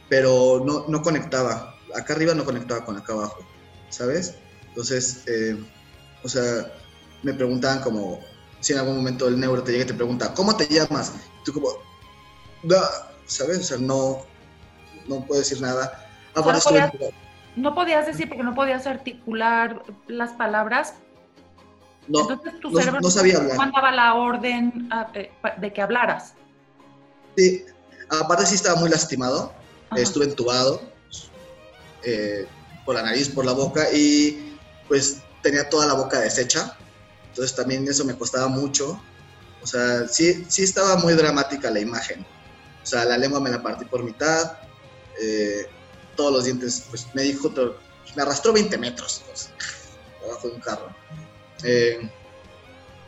[0.09, 1.75] pero no, no conectaba.
[1.95, 3.39] Acá arriba no conectaba con acá abajo,
[3.89, 4.35] ¿sabes?
[4.67, 5.57] Entonces, eh,
[6.23, 6.71] o sea,
[7.23, 8.19] me preguntaban como,
[8.59, 11.13] si en algún momento el neuro te llega y te pregunta, ¿cómo te llamas?
[11.43, 11.69] tú como,
[13.25, 13.59] ¿sabes?
[13.59, 14.19] O sea, no,
[15.07, 16.07] no puedo decir nada.
[16.35, 16.91] no, podías,
[17.55, 20.95] no podías decir porque no podías articular las palabras,
[22.09, 23.55] no, Entonces tu cerebro no sabía hablar.
[23.55, 26.33] mandaba la orden ah, eh, de que hablaras.
[27.37, 27.63] Sí,
[28.09, 29.53] aparte sí estaba muy lastimado,
[29.95, 30.81] estuve entubado
[32.03, 32.47] eh,
[32.83, 36.75] por la nariz, por la boca y pues tenía toda la boca deshecha,
[37.29, 39.01] entonces también eso me costaba mucho,
[39.61, 42.25] o sea, sí, sí estaba muy dramática la imagen,
[42.81, 44.57] o sea, la lengua me la partí por mitad,
[45.21, 45.67] eh,
[46.15, 47.53] todos los dientes, pues me dijo,
[48.15, 49.51] me arrastró 20 metros pues,
[50.25, 50.95] abajo de un carro.
[51.63, 52.09] Eh,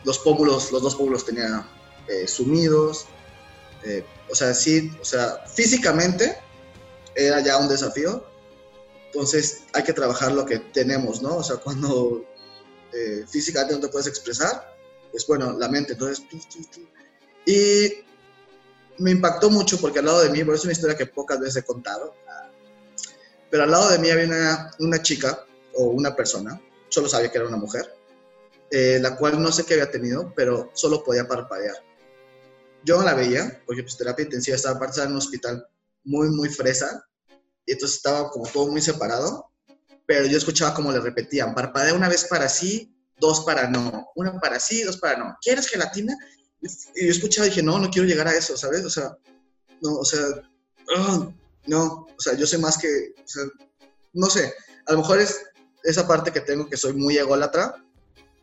[0.03, 1.67] los pómulos, los dos pómulos tenía
[2.07, 3.05] eh, sumidos.
[3.83, 6.37] Eh, o sea, sí, o sea, físicamente
[7.15, 8.25] era ya un desafío.
[9.07, 11.37] Entonces hay que trabajar lo que tenemos, ¿no?
[11.37, 12.25] O sea, cuando
[13.29, 14.75] físicamente no te puedes expresar,
[15.11, 16.25] pues bueno, la mente, entonces...
[17.45, 18.03] Y
[18.97, 21.57] me impactó mucho porque al lado de mí, eso es una historia que pocas veces
[21.57, 22.13] he contado,
[23.49, 27.37] pero al lado de mí había una, una chica o una persona, solo sabía que
[27.37, 27.93] era una mujer,
[28.71, 31.75] eh, la cual no sé qué había tenido, pero solo podía parpadear.
[32.83, 35.67] Yo no la veía, porque pues terapia intensiva estaba parada en un hospital
[36.03, 37.05] muy, muy fresa,
[37.65, 39.51] y entonces estaba como todo muy separado,
[40.07, 44.39] pero yo escuchaba como le repetían, parpadea una vez para sí, dos para no, una
[44.39, 45.37] para sí, dos para no.
[45.41, 46.17] ¿Quieres gelatina?
[46.95, 48.83] Y yo escuchaba y dije, no, no quiero llegar a eso, ¿sabes?
[48.83, 49.15] O sea,
[49.81, 50.21] no, o sea,
[51.67, 53.13] no, o sea, yo sé más que,
[54.13, 54.53] no sé,
[54.85, 55.41] a lo mejor es
[55.83, 57.75] esa parte que tengo que soy muy ególatra,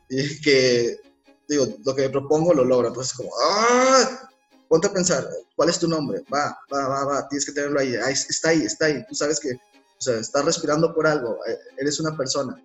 [0.09, 1.01] y que,
[1.49, 2.89] digo, lo que me propongo lo logro.
[2.89, 4.29] Entonces, como, ¡ah!
[4.69, 6.23] ponte a pensar, ¿cuál es tu nombre?
[6.33, 9.53] Va, va, va, va, tienes que tenerlo ahí, está ahí, está ahí, tú sabes que,
[9.53, 12.63] o sea, estás respirando por algo, eh, eres una persona.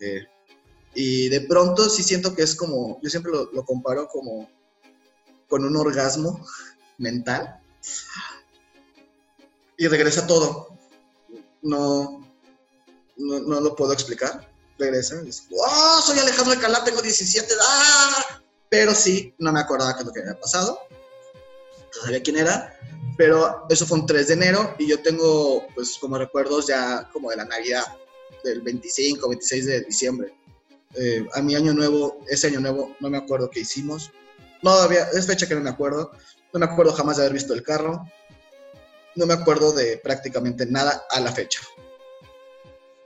[0.00, 0.24] Eh,
[0.94, 4.48] y de pronto sí siento que es como, yo siempre lo, lo comparo como
[5.48, 6.44] con un orgasmo
[6.98, 7.60] mental
[9.76, 10.78] y regresa todo.
[11.62, 12.26] No,
[13.16, 14.51] no, no lo puedo explicar.
[14.82, 18.42] Regresa y dice, ¡Oh, soy Alejandro Alcalá, tengo 17, ¡ah!
[18.68, 20.80] Pero sí, no me acordaba qué es lo que había pasado.
[21.94, 22.76] No sabía quién era.
[23.16, 27.30] Pero eso fue un 3 de enero y yo tengo, pues, como recuerdos ya como
[27.30, 27.84] de la Navidad,
[28.42, 30.34] del 25, 26 de diciembre.
[30.94, 34.10] Eh, a mi año nuevo, ese año nuevo, no me acuerdo qué hicimos.
[34.62, 36.12] No, había, es fecha que no me acuerdo.
[36.52, 38.04] No me acuerdo jamás de haber visto el carro.
[39.14, 41.60] No me acuerdo de prácticamente nada a la fecha.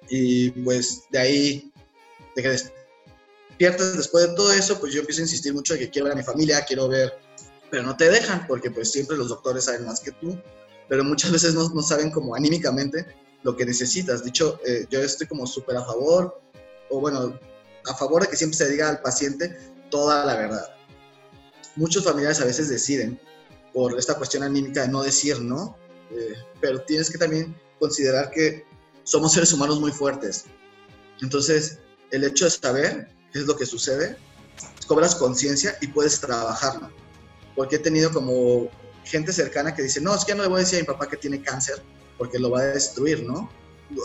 [0.09, 1.73] Y pues de ahí,
[2.35, 5.91] de que despiertas después de todo eso, pues yo empiezo a insistir mucho de que
[5.91, 7.19] quiero ver a mi familia, quiero ver,
[7.71, 10.39] pero no te dejan, porque pues siempre los doctores saben más que tú,
[10.89, 13.07] pero muchas veces no, no saben como anímicamente
[13.43, 14.25] lo que necesitas.
[14.25, 16.41] Dicho, eh, yo estoy como súper a favor,
[16.91, 17.39] o bueno,
[17.87, 19.57] a favor de que siempre se diga al paciente
[19.91, 20.69] toda la verdad.
[21.77, 23.21] Muchos familiares a veces deciden
[23.73, 25.77] por esta cuestión anímica de no decir no,
[26.11, 28.65] eh, pero tienes que también considerar que
[29.07, 30.45] somos seres humanos muy fuertes.
[31.23, 31.79] Entonces,
[32.11, 34.17] el hecho de saber qué es lo que sucede,
[34.87, 36.91] cobras conciencia y puedes trabajarlo.
[37.55, 38.69] Porque he tenido como
[39.05, 41.09] gente cercana que dice, no, es que no le voy a decir a mi papá
[41.09, 41.81] que tiene cáncer
[42.19, 43.49] porque lo va a destruir, ¿no?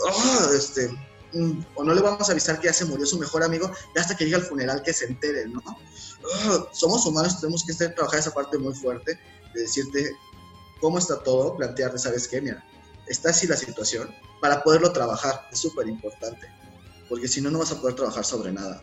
[0.08, 0.88] Ah, este,
[1.32, 3.98] mm, o no le vamos a avisar que ya se murió su mejor amigo y
[3.98, 5.62] hasta que llegue al funeral que se entere, ¿no?
[5.66, 9.18] Ah, somos humanos, tenemos que trabajar esa parte muy fuerte
[9.54, 10.12] de decirte
[10.80, 12.40] cómo está todo, plantearte, ¿sabes qué?
[13.12, 16.48] Está así la situación, para poderlo trabajar, es súper importante,
[17.08, 18.82] porque si no, no vas a poder trabajar sobre nada.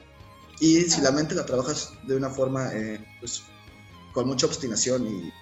[0.59, 3.43] Y si la mente la trabajas de una forma, eh, pues,
[4.13, 5.33] con mucha obstinación y,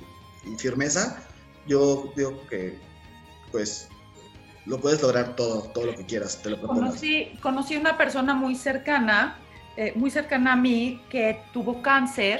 [0.58, 1.21] firmeza,
[1.67, 2.80] yo digo que,
[3.52, 3.89] pues,
[4.65, 6.62] lo puedes lograr todo, todo lo que quieras, te lo.
[6.62, 9.38] Conocí, conocí una persona muy cercana,
[9.76, 12.39] eh, muy cercana a mí, que tuvo cáncer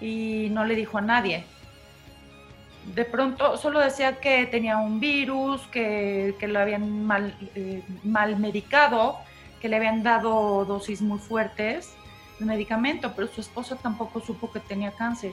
[0.00, 1.46] y no le dijo a nadie
[2.86, 9.18] de pronto solo decía que tenía un virus, que, lo habían mal, eh, mal medicado,
[9.60, 11.94] que le habían dado dosis muy fuertes
[12.38, 15.32] de medicamento, pero su esposo tampoco supo que tenía cáncer.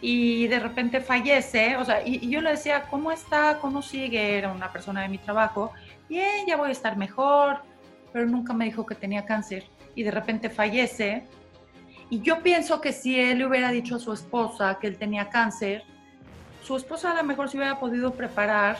[0.00, 3.58] Y de repente fallece, o sea, y, yo le decía, ¿cómo está?
[3.60, 4.38] ¿Cómo sigue?
[4.38, 5.72] Era una persona de mi trabajo.
[6.08, 7.62] Bien, ya voy a estar mejor,
[8.12, 9.64] pero nunca me dijo que tenía cáncer.
[9.94, 11.24] Y de repente fallece.
[12.10, 15.30] Y yo pienso que si él le hubiera dicho a su esposa que él tenía
[15.30, 15.84] cáncer,
[16.64, 18.78] su esposa a lo mejor se hubiera podido preparar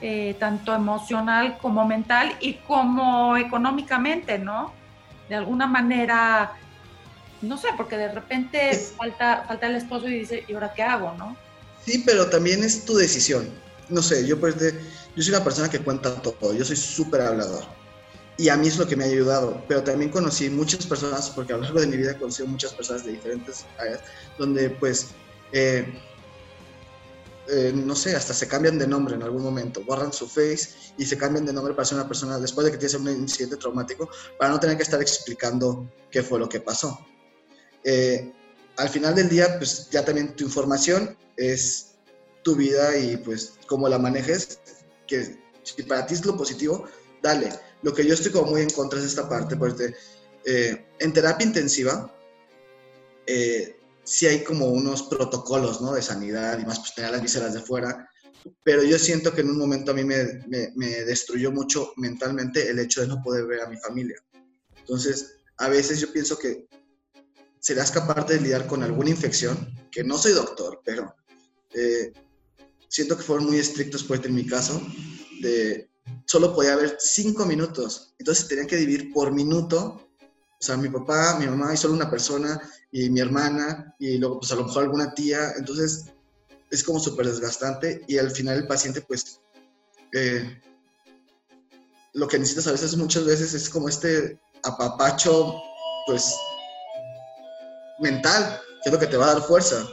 [0.00, 4.72] eh, tanto emocional como mental y como económicamente, ¿no?
[5.28, 6.52] De alguna manera,
[7.40, 11.14] no sé, porque de repente falta, falta el esposo y dice, ¿y ahora qué hago,
[11.14, 11.36] no?
[11.84, 13.48] Sí, pero también es tu decisión.
[13.88, 17.64] No sé, yo pues yo soy una persona que cuenta todo, yo soy súper hablador.
[18.36, 21.54] Y a mí es lo que me ha ayudado, pero también conocí muchas personas, porque
[21.54, 24.00] a lo largo de mi vida he conocido muchas personas de diferentes áreas,
[24.36, 25.12] donde pues
[25.52, 25.98] eh,
[27.48, 31.04] eh, no sé, hasta se cambian de nombre en algún momento, borran su face y
[31.04, 34.08] se cambian de nombre para ser una persona después de que tiene un incidente traumático,
[34.38, 36.98] para no tener que estar explicando qué fue lo que pasó.
[37.84, 38.32] Eh,
[38.76, 41.94] al final del día, pues ya también tu información es
[42.42, 44.60] tu vida y pues cómo la manejes,
[45.06, 46.84] que si para ti es lo positivo,
[47.22, 47.50] dale.
[47.82, 49.94] Lo que yo estoy como muy en contra es esta parte, porque
[50.44, 52.12] eh, en terapia intensiva,
[53.26, 53.75] eh,
[54.06, 55.92] sí hay como unos protocolos, ¿no?
[55.92, 58.08] De sanidad y más, pues tener las vísceras de fuera.
[58.62, 62.78] Pero yo siento que en un momento a mí me, me, destruyó mucho mentalmente el
[62.78, 64.16] hecho de no poder ver a mi familia.
[64.78, 66.68] Entonces, a veces yo pienso que
[67.58, 71.12] serás capaz de lidiar con alguna infección, que no soy doctor, pero
[71.74, 72.12] eh,
[72.88, 74.80] siento que fueron muy estrictos, pues en mi caso,
[75.40, 75.90] de
[76.26, 78.14] solo podía haber cinco minutos.
[78.18, 80.08] Entonces tenían que dividir por minuto
[80.58, 84.40] o sea, mi papá, mi mamá y solo una persona, y mi hermana, y luego
[84.40, 85.52] pues a lo mejor alguna tía.
[85.58, 86.06] Entonces
[86.70, 89.40] es como súper desgastante y al final el paciente pues
[90.12, 90.60] eh,
[92.14, 95.60] lo que necesitas a veces, muchas veces es como este apapacho
[96.06, 96.34] pues
[97.98, 99.86] mental, que es lo que te va a dar fuerza.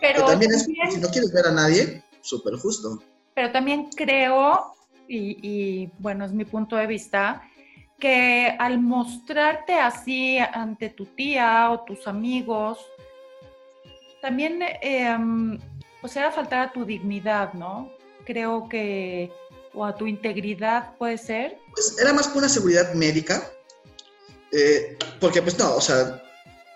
[0.00, 3.00] Pero también, es, si no quieres ver a nadie, súper justo.
[3.34, 4.74] Pero también creo,
[5.06, 7.42] y, y bueno, es mi punto de vista,
[8.00, 12.78] que al mostrarte así ante tu tía o tus amigos,
[14.20, 15.16] también eh,
[16.00, 17.90] pues era faltar a tu dignidad, ¿no?
[18.24, 19.30] Creo que,
[19.74, 21.58] o a tu integridad puede ser.
[21.72, 23.50] Pues era más que una seguridad médica,
[24.52, 26.22] eh, porque pues no, o sea,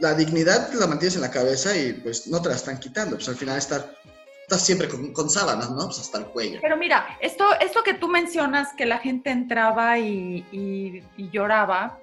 [0.00, 3.16] la dignidad la mantienes en la cabeza y pues no te la están quitando.
[3.16, 3.96] Pues al final estar,
[4.44, 5.86] estás siempre con, sábanas, ¿no?
[5.86, 6.58] Pues hasta el cuello.
[6.60, 11.98] Pero mira, esto, esto que tú mencionas, que la gente entraba y, lloraba,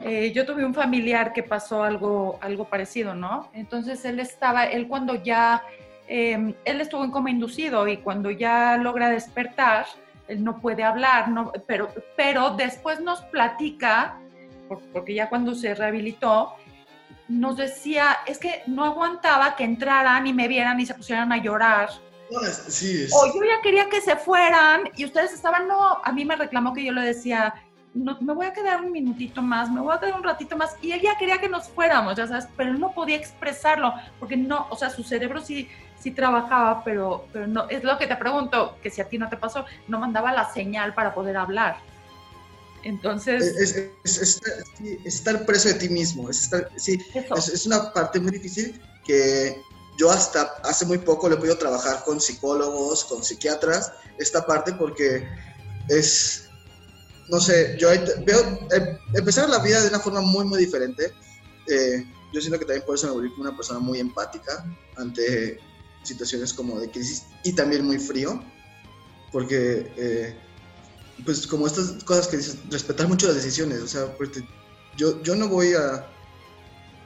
[0.00, 3.50] eh, yo tuve un familiar que pasó algo, algo parecido, ¿no?
[3.52, 5.62] Entonces él estaba, él cuando ya,
[6.08, 9.86] em, él estuvo en coma inducido y cuando ya logra despertar,
[10.26, 14.18] él no puede hablar, no, pero, pero después nos platica,
[14.92, 16.54] porque ya cuando se rehabilitó,
[17.28, 21.38] nos decía, es que no aguantaba que entraran y me vieran y se pusieran a
[21.38, 21.90] llorar.
[22.68, 26.36] Sí, O yo ya quería que se fueran y ustedes estaban, no, a mí me
[26.36, 27.54] reclamó que yo le decía,
[27.92, 30.76] no, me voy a quedar un minutito más, me voy a quedar un ratito más.
[30.82, 34.76] Y ella quería que nos fuéramos, ya sabes, pero no podía expresarlo, porque no, o
[34.76, 35.68] sea, su cerebro sí,
[35.98, 39.28] sí trabajaba, pero, pero no, es lo que te pregunto, que si a ti no
[39.28, 41.76] te pasó, no mandaba la señal para poder hablar.
[42.84, 43.42] Entonces...
[44.04, 44.40] Es,
[45.04, 49.56] estar preso de ti mismo, es, sí, es, una parte muy difícil que
[49.98, 54.72] yo hasta hace muy poco le he podido trabajar con psicólogos, con psiquiatras, esta parte
[54.74, 55.26] porque
[55.88, 56.48] es,
[57.30, 57.88] no sé, yo
[58.24, 58.40] veo,
[58.72, 61.12] em, empezar la vida de una forma muy, muy diferente.
[61.68, 64.64] Eh, yo siento que también por eso me volví una persona muy empática
[64.96, 65.58] ante
[66.02, 68.42] situaciones como de crisis y también muy frío,
[69.32, 70.36] porque eh,
[71.24, 74.14] pues como estas cosas que dices, respetar mucho las decisiones, o sea,
[74.96, 76.06] yo, yo no voy a,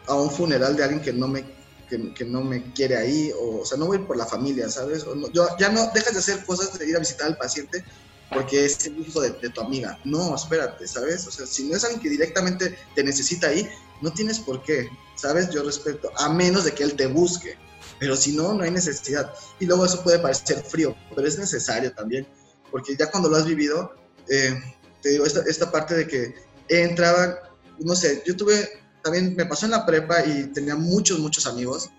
[0.07, 3.65] a un funeral de alguien que no me que, no me quiere ahí, o, o
[3.65, 5.07] sea, no voy por la familia, ¿sabes?
[5.33, 7.83] yo, ya no dejas de hacer cosas de ir a visitar al paciente
[8.31, 9.99] porque es el hijo de, de, tu amiga.
[10.05, 11.27] No, espérate, ¿sabes?
[11.27, 13.67] O sea, si no es alguien que directamente te necesita ahí,
[14.03, 14.87] no tienes por qué,
[15.17, 15.49] ¿sabes?
[15.49, 17.57] Yo respeto, a menos de que él te busque,
[17.99, 19.33] pero si no, no hay necesidad.
[19.59, 22.27] Y luego eso puede parecer frío, pero es necesario también
[22.71, 23.95] porque ya cuando lo has vivido,
[24.31, 24.61] eh,
[25.03, 26.35] te digo, esta, esta, parte de que
[26.69, 27.37] entraban,
[27.79, 28.69] no sé, yo tuve,
[29.03, 31.91] también me pasó en la prepa y tenía muchos, muchos amigos,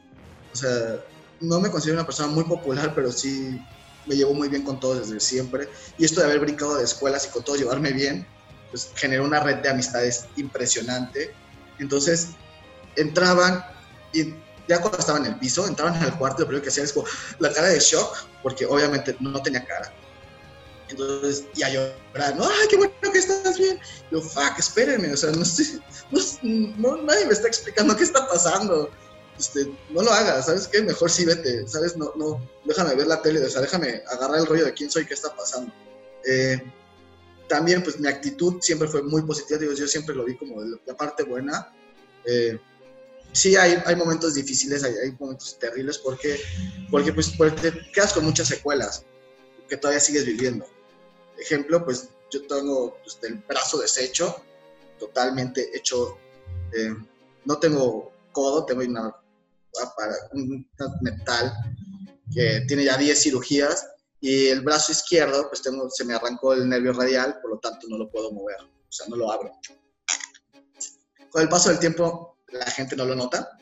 [0.54, 1.04] o sea,
[1.40, 3.60] no me considero una persona muy popular, pero sí
[4.06, 7.28] me llevo muy bien con todos desde siempre, y esto de haber brincado de escuelas
[7.28, 8.28] y con todos llevarme bien,
[8.70, 11.34] pues generó una red de amistades impresionante,
[11.80, 12.30] entonces
[12.96, 13.64] entraban
[14.14, 14.34] y
[14.70, 17.08] ya cuando estaban en el piso, entraban al cuarto, lo primero que hacían es como
[17.40, 19.92] la cara de shock, porque obviamente no tenía cara.
[20.90, 22.46] Entonces, y a llorar, ¿no?
[22.46, 23.80] ¡Ay, qué bueno que estás bien!
[24.12, 25.80] Yo, fuck, espérenme, o sea, no sé,
[26.44, 28.90] no, nadie me está explicando qué está pasando.
[29.38, 30.82] Este, no lo hagas, ¿sabes qué?
[30.82, 31.96] Mejor sí vete, ¿sabes?
[31.96, 35.06] No, no, déjame ver la tele, o sea, déjame agarrar el rollo de quién soy,
[35.06, 35.72] qué está pasando.
[36.26, 36.62] Eh,
[37.48, 40.98] también, pues, mi actitud siempre fue muy positiva, digo, yo siempre lo vi como la
[40.98, 41.72] parte buena.
[42.26, 42.60] Eh,
[43.32, 46.42] sí hay, hay momentos difíciles, hay, hay, momentos terribles porque,
[46.90, 49.06] porque pues, te quedas con muchas secuelas
[49.70, 50.66] que todavía sigues viviendo
[51.40, 54.44] ejemplo, pues yo tengo pues, el brazo deshecho,
[55.00, 56.18] totalmente hecho,
[56.74, 56.94] eh,
[57.46, 59.16] no tengo codo, tengo una,
[60.34, 60.70] un
[61.02, 61.54] metal
[62.32, 63.88] que tiene ya 10 cirugías
[64.22, 67.88] y el brazo izquierdo, pues tengo, se me arrancó el nervio radial, por lo tanto
[67.88, 69.52] no lo puedo mover, o sea, no lo abro.
[71.30, 73.58] Con el paso del tiempo, la gente no lo nota.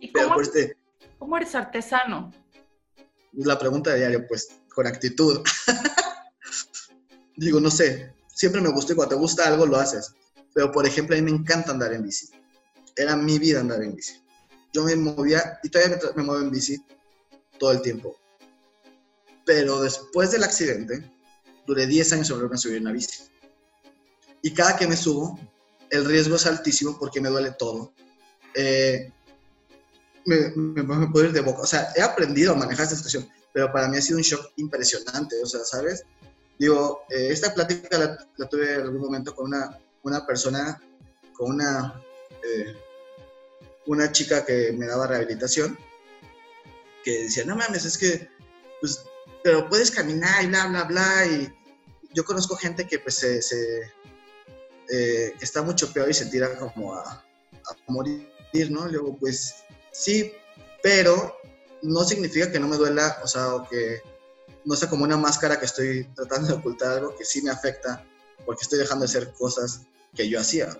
[0.00, 0.76] ¿Y cómo, pero, este,
[1.18, 2.32] ¿cómo eres artesano?
[3.32, 5.42] La pregunta de diario, pues, con actitud.
[7.46, 10.14] digo, no sé, siempre me gustó y cuando te gusta algo lo haces.
[10.54, 12.28] Pero, por ejemplo, a mí me encanta andar en bici.
[12.96, 14.22] Era mi vida andar en bici.
[14.72, 16.76] Yo me movía, y todavía me, muevo en bici
[17.58, 18.16] todo el tiempo.
[19.46, 21.10] Pero después del accidente,
[21.66, 23.24] duré 10 años sobre una subir una bici.
[24.42, 25.38] Y cada que me subo,
[25.90, 27.92] el riesgo es altísimo porque me duele todo.
[28.54, 29.12] Eh,
[30.26, 31.62] me, me, puedo ir de boca.
[31.62, 34.52] O sea, he aprendido a manejar esta situación, pero para mí ha sido un shock
[34.56, 35.36] impresionante.
[35.42, 36.04] O sea, ¿sabes?
[36.60, 37.96] Digo, eh, esta plática
[38.36, 40.78] la, tuve en algún momento con una, una persona,
[41.32, 42.04] con una,
[42.44, 42.76] eh,
[43.86, 45.78] una chica que me daba rehabilitación,
[47.02, 48.28] que decía, no mames, es que,
[48.78, 49.02] pues,
[49.42, 51.50] pero puedes caminar y bla, bla, bla, y
[52.12, 53.40] yo conozco gente que pues se,
[54.90, 58.28] eh, está mucho peor y se tira como a, a morir,
[58.68, 58.86] ¿no?
[58.86, 60.30] Luego, pues, sí,
[60.82, 61.38] pero
[61.80, 64.02] no significa que no me duela, o sea, o que
[64.64, 68.04] no sea como una máscara que estoy tratando de ocultar algo que sí me afecta
[68.44, 69.82] porque estoy dejando de hacer cosas
[70.14, 70.76] que yo hacía.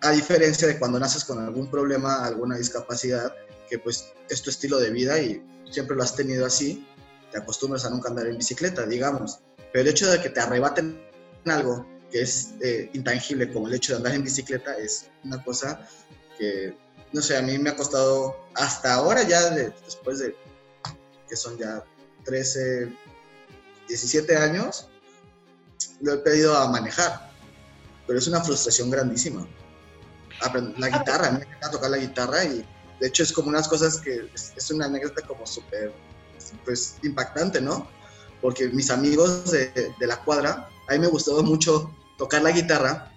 [0.00, 3.34] A diferencia de cuando naces con algún problema, alguna discapacidad,
[3.68, 6.86] que pues es tu estilo de vida y siempre lo has tenido así,
[7.30, 9.40] te acostumbras a nunca andar en bicicleta, digamos.
[9.72, 11.00] Pero el hecho de que te arrebaten
[11.46, 15.86] algo que es eh, intangible como el hecho de andar en bicicleta es una cosa
[16.38, 16.74] que,
[17.12, 20.34] no sé, a mí me ha costado hasta ahora ya, después de
[21.28, 21.84] que son ya
[22.24, 22.90] 13,
[23.88, 24.88] 17 años,
[26.00, 27.30] lo he pedido a manejar,
[28.06, 29.46] pero es una frustración grandísima.
[30.76, 32.64] la guitarra, me encanta tocar la guitarra y
[33.00, 35.92] de hecho es como unas cosas que es, una anécdota como súper
[36.64, 37.88] pues impactante, ¿no?
[38.40, 43.12] Porque mis amigos de, de, la cuadra, a mí me gustaba mucho tocar la guitarra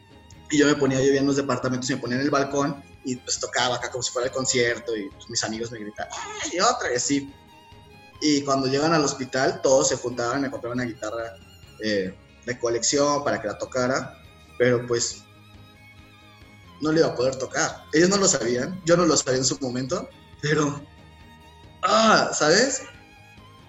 [0.50, 3.16] y yo me ponía, yo vivía en los departamentos me ponía en el balcón y
[3.16, 6.12] pues tocaba acá como si fuera el concierto y pues, mis amigos me gritaban,
[6.44, 6.92] ¡ay, otra!
[6.92, 7.34] Y así.
[8.22, 11.36] Y cuando llegan al hospital, todos se juntaban y me compraban una guitarra
[11.84, 12.16] eh,
[12.46, 14.18] de colección para que la tocara,
[14.58, 15.24] pero pues
[16.82, 17.84] no le iba a poder tocar.
[17.94, 20.08] Ellos no lo sabían, yo no lo sabía en su momento,
[20.42, 20.82] pero,
[21.84, 22.84] ah, ¿sabes?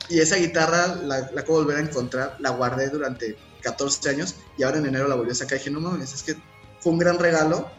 [0.09, 4.35] Y esa guitarra la, la acabo de volver a encontrar, la guardé durante 14 años
[4.59, 6.37] y ahora en enero la volví a sacar y dije, no mames, es que
[6.81, 7.71] fue un gran regalo,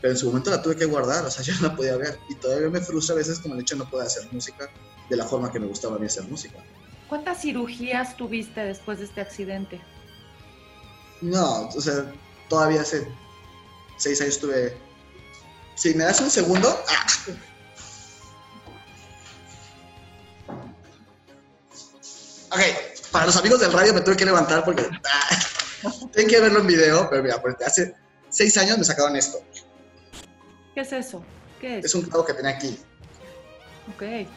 [0.00, 2.18] pero en su momento la tuve que guardar, o sea, yo no la podía ver
[2.28, 4.70] y todavía me frustra a veces como el hecho de no poder hacer música
[5.08, 6.58] de la forma que me gustaba a mí hacer música.
[7.08, 9.80] ¿Cuántas cirugías tuviste después de este accidente?
[11.22, 12.12] No, o sea,
[12.48, 13.08] todavía hace
[13.96, 14.76] seis años tuve...
[15.74, 16.68] Si me das un segundo...
[16.88, 17.06] ¡ah!
[22.50, 22.60] Ok,
[23.10, 24.82] para los amigos del radio me tuve que levantar porque...
[24.82, 25.38] ¡ah!
[26.12, 27.94] Tienen que verlo en video, pero mira, porque hace
[28.28, 29.38] seis años me sacaron esto.
[30.78, 31.24] ¿Qué es eso?
[31.60, 31.86] ¿Qué es?
[31.86, 32.78] Es un clavo que tenía aquí.
[33.96, 34.28] Ok.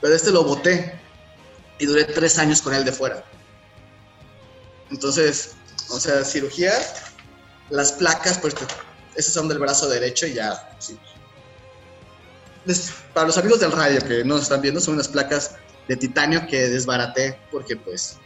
[0.00, 0.98] Pero este lo boté
[1.78, 3.22] y duré tres años con él de fuera.
[4.90, 5.50] Entonces,
[5.90, 6.72] o sea, cirugía,
[7.68, 8.54] las placas, pues
[9.16, 10.98] esas son del brazo derecho y ya, sí.
[13.12, 15.56] Para los amigos del radio que no están viendo, son unas placas
[15.88, 18.16] de titanio que desbaraté porque pues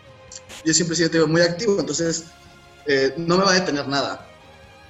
[0.64, 2.26] yo siempre he sido muy activo, entonces
[2.86, 4.24] eh, no me va a detener nada.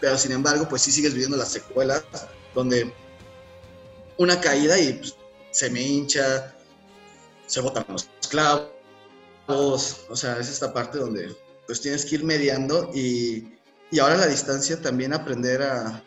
[0.01, 2.05] Pero sin embargo, pues sí sigues viviendo las secuelas
[2.55, 2.93] donde
[4.17, 5.17] una caída y pues,
[5.51, 6.55] se me hincha,
[7.47, 8.71] se botan los clavos,
[9.49, 11.35] o sea, es esta parte donde
[11.67, 13.59] pues tienes que ir mediando y,
[13.91, 16.03] y ahora la distancia también aprender a,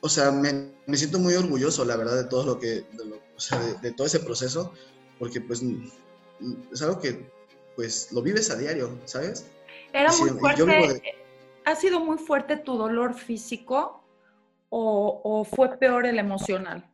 [0.00, 3.40] o sea, me, me, siento muy orgulloso, la verdad, de todo lo que, de, o
[3.40, 4.72] sea, de, todo ese proceso,
[5.18, 5.62] porque pues
[6.72, 7.30] es algo que
[7.76, 9.46] pues lo vives a diario, ¿sabes?
[9.92, 11.02] Era muy fuerte,
[11.70, 14.04] ¿ha sido muy fuerte tu dolor físico
[14.68, 16.90] o, o fue peor el emocional?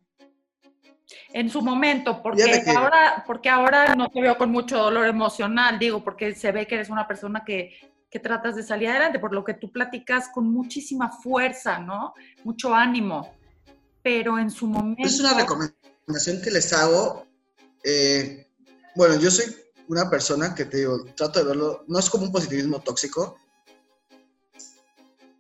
[1.33, 6.03] en su momento, porque ahora, porque ahora no te veo con mucho dolor emocional, digo,
[6.03, 7.77] porque se ve que eres una persona que,
[8.11, 12.15] que tratas de salir adelante, por lo que tú platicas con muchísima fuerza, ¿no?
[12.45, 13.35] Mucho ánimo.
[14.03, 15.03] Pero en su momento...
[15.05, 17.27] Es una recomendación que les hago.
[17.85, 18.47] Eh,
[18.95, 19.45] bueno, yo soy
[19.89, 23.39] una persona que te digo, trato de verlo, no es como un positivismo tóxico,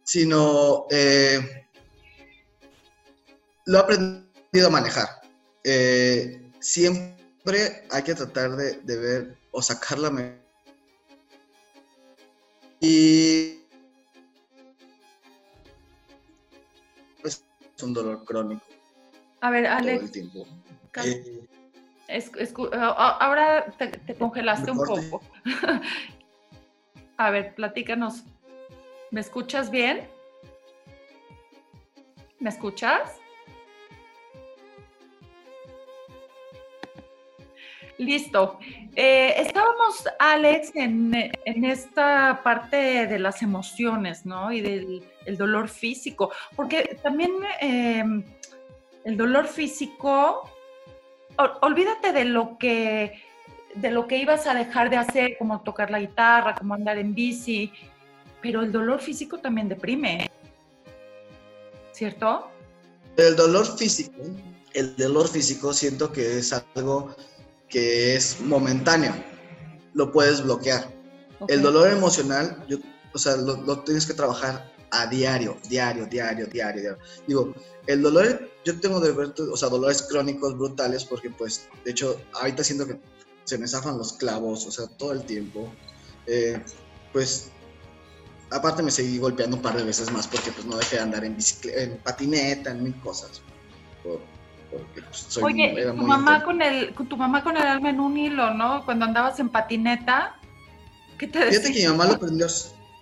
[0.07, 1.67] sino eh,
[3.67, 5.09] lo he aprendido a manejar.
[5.65, 10.39] Eh, siempre hay que tratar de, ver o sacar la
[12.79, 13.59] y
[17.25, 17.45] es
[17.83, 18.63] un dolor crónico.
[19.41, 20.13] A ver, Alex.
[20.99, 21.43] Eh,
[22.09, 25.21] ahora te, congelaste un poco.
[27.17, 28.23] A ver, platícanos.
[29.11, 30.09] ¿Me escuchas bien?
[32.41, 33.21] ¿Me escuchas?
[37.99, 38.59] Listo.
[38.95, 44.53] Eh, estábamos, Alex, en, esta parte de las emociones, ¿no?
[44.53, 48.23] Y del dolor físico, porque también em,
[49.05, 50.51] el dolor físico,
[51.63, 53.23] olvídate de lo que
[53.75, 57.15] de lo que ibas a dejar de hacer, como tocar la guitarra, como andar en
[57.15, 57.71] bici,
[58.43, 60.31] pero el dolor físico también deprime,
[61.93, 62.51] ¿cierto?
[63.17, 64.23] El dolor físico,
[64.75, 67.15] el dolor físico siento que es algo
[67.69, 69.15] que es momentáneo,
[69.95, 70.95] lo puedes bloquear.
[71.49, 72.79] El dolor emocional, yo,
[73.13, 76.99] o sea, lo, tienes que trabajar a diario, diario, diario, diario, diario.
[77.27, 77.55] Digo,
[77.87, 82.21] el dolor, yo tengo de ver, o sea, dolores crónicos brutales porque pues, de hecho,
[82.35, 82.99] ahorita siento que
[83.45, 85.73] se me zafan los clavos, o sea, todo el tiempo.
[86.27, 86.63] Eh,
[87.13, 87.51] pues,
[88.51, 91.25] aparte me seguí golpeando un par de veces más porque pues no dejé de andar
[91.25, 93.43] en bicicleta, en patineta, en mil cosas.
[94.03, 94.19] Pues,
[95.43, 98.85] Oye, tu mamá, con el, tu mamá con el alma en un hilo, ¿no?
[98.85, 100.37] Cuando andabas en patineta,
[101.19, 101.61] ¿qué te decía?
[101.61, 102.47] Fíjate que mi mamá lo aprendió,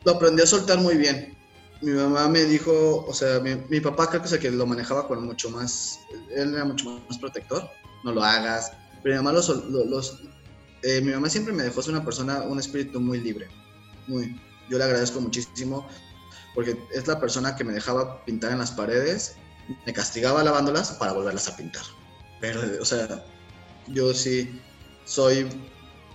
[0.05, 1.37] lo aprendió a soltar muy bien.
[1.81, 5.09] Mi mamá me dijo, o sea, mi, papá creo que es el que lo manejaba
[5.09, 6.01] con mucho más,
[6.35, 7.69] él era mucho más protector,
[8.05, 8.73] no lo hagas.
[9.03, 10.23] Pero mi mamá, los, los
[10.83, 13.49] eh, mi mamá siempre me dejó ser una persona, un espíritu muy libre.
[14.07, 14.39] Muy,
[14.69, 15.87] yo le agradezco muchísimo
[16.55, 19.37] porque es la persona que me dejaba pintar en las paredes
[19.87, 21.83] me castigaba lavándolas para volverlas a pintar.
[22.41, 23.25] Pero, o sea,
[23.89, 24.61] yo sí
[25.05, 25.49] soy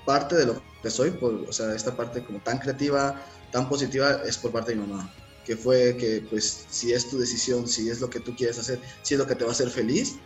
[0.05, 3.21] parte de lo que soy, por, o sea, esta parte como tan creativa,
[3.51, 5.11] tan positiva, es por parte de mi mamá,
[5.45, 8.79] que fue que pues si es tu decisión, si es lo que tú quieres hacer,
[9.01, 10.17] si es lo que te va a hacer feliz,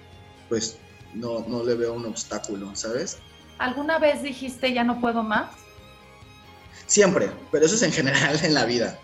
[0.49, 0.77] pues
[1.13, 3.17] no, no le veo un obstáculo, ¿sabes?
[3.57, 5.51] ¿Alguna vez dijiste ya no puedo más?
[6.87, 8.99] Siempre, pero eso es en general en la vida.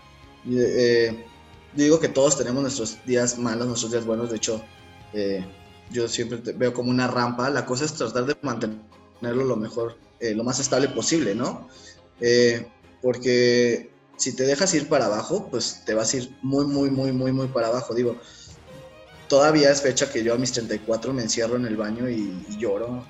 [0.47, 1.25] Eh,
[1.73, 4.63] digo que todos tenemos nuestros días malos, nuestros días buenos, de hecho,
[5.13, 5.45] eh,
[5.91, 10.33] yo siempre veo como una rampa, la cosa es tratar de mantenerlo lo mejor, eh,
[10.33, 11.67] lo más estable posible, ¿no?
[13.01, 17.13] porque si te dejas ir para abajo, pues te vas a ir muy, muy, muy,
[17.13, 17.95] muy, muy para abajo.
[17.95, 18.17] Digo,
[19.29, 23.05] todavía es fecha que yo a mis 34 me encierro en el baño y, lloro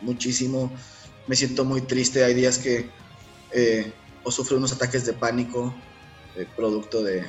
[0.00, 0.72] muchísimo.
[1.26, 2.22] Me siento muy triste.
[2.22, 2.88] Hay días que
[3.52, 3.92] eh,
[4.24, 5.74] o sufro unos ataques de pánico,
[6.36, 7.24] eh, producto de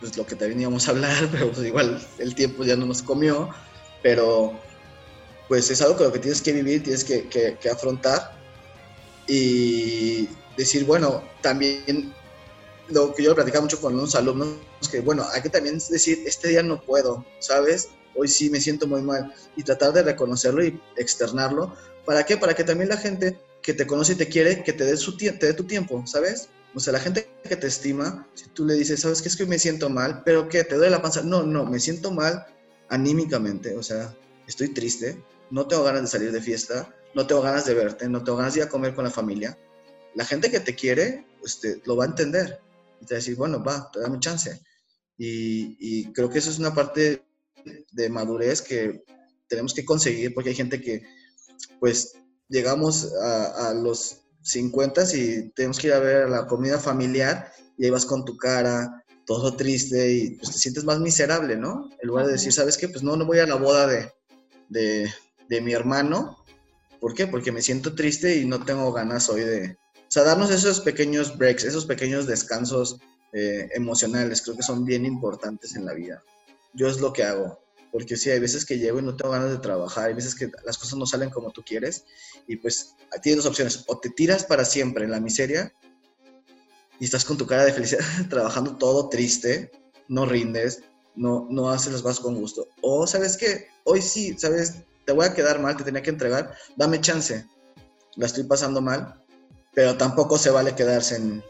[0.00, 3.02] pues, lo que te veníamos a hablar, pero pues, igual el tiempo ya no nos
[3.02, 3.50] comió.
[4.02, 4.52] Pero
[5.48, 8.38] pues es algo con lo que tienes que vivir, tienes que, que afrontar.
[9.26, 12.14] Y decir, bueno, también
[12.88, 14.56] lo que yo platicaba mucho con unos alumnos,
[14.90, 17.90] que bueno, hay que también decir, este día no puedo, ¿sabes?
[18.14, 21.74] Hoy sí me siento muy mal y tratar de reconocerlo y externarlo.
[22.04, 22.36] ¿Para qué?
[22.36, 25.16] Para que también la gente que te conoce y te quiere, que te dé, su
[25.16, 26.48] te dé tu tiempo, ¿sabes?
[26.74, 29.28] O sea, la gente que te estima, si tú le dices, ¿sabes qué?
[29.28, 31.22] Es que me siento mal, pero que te duele la panza.
[31.22, 32.46] No, no, me siento mal
[32.88, 34.16] anímicamente, o sea,
[34.46, 38.24] estoy triste, no tengo ganas de salir de fiesta, no tengo ganas de verte, no
[38.24, 39.58] tengo ganas de ir a comer con la familia
[40.18, 42.60] la gente que te quiere, pues lo va a entender.
[43.00, 44.60] Y te va a decir, bueno, va, te da mi chance.
[45.16, 47.22] Y, creo que eso es una parte
[47.92, 49.04] de madurez que
[49.46, 51.02] tenemos que conseguir porque hay gente que,
[51.78, 52.14] pues,
[52.48, 57.90] llegamos a, los 50 y tenemos que ir a ver la comida familiar y ahí
[57.90, 61.90] vas con tu cara, todo triste y pues te sientes más miserable, ¿no?
[62.00, 62.88] En lugar de decir, ¿sabes qué?
[62.88, 64.10] Pues no, no voy a la boda de,
[64.68, 65.12] de,
[65.48, 66.38] de mi hermano.
[67.00, 67.26] ¿Por qué?
[67.26, 69.76] Porque me siento triste y no tengo ganas hoy de,
[70.08, 72.98] o sea, darnos esos pequeños breaks, esos pequeños descansos
[73.32, 76.22] eh, emocionales, creo que son bien importantes en la vida.
[76.72, 77.60] Yo es lo que hago,
[77.92, 80.50] porque sí, hay veces que llego y no tengo ganas de trabajar, hay veces que
[80.64, 82.04] las cosas no salen como tú quieres,
[82.46, 85.72] y pues tienes dos opciones, o te tiras para siempre en la miseria
[87.00, 89.70] y estás con tu cara de felicidad trabajando todo triste,
[90.08, 90.82] no rindes,
[91.14, 95.26] no, no haces las cosas con gusto, o sabes que hoy sí, sabes, te voy
[95.26, 97.46] a quedar mal, te tenía que entregar, dame chance,
[98.16, 99.14] la estoy pasando mal,
[99.74, 101.42] pero tampoco se vale quedarse en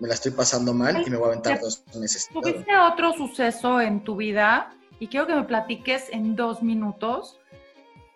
[0.00, 2.28] me la estoy pasando mal y me voy a aventar dos meses.
[2.32, 4.74] ¿Tuviste otro suceso en tu vida?
[5.00, 7.40] Y quiero que me platiques en dos minutos,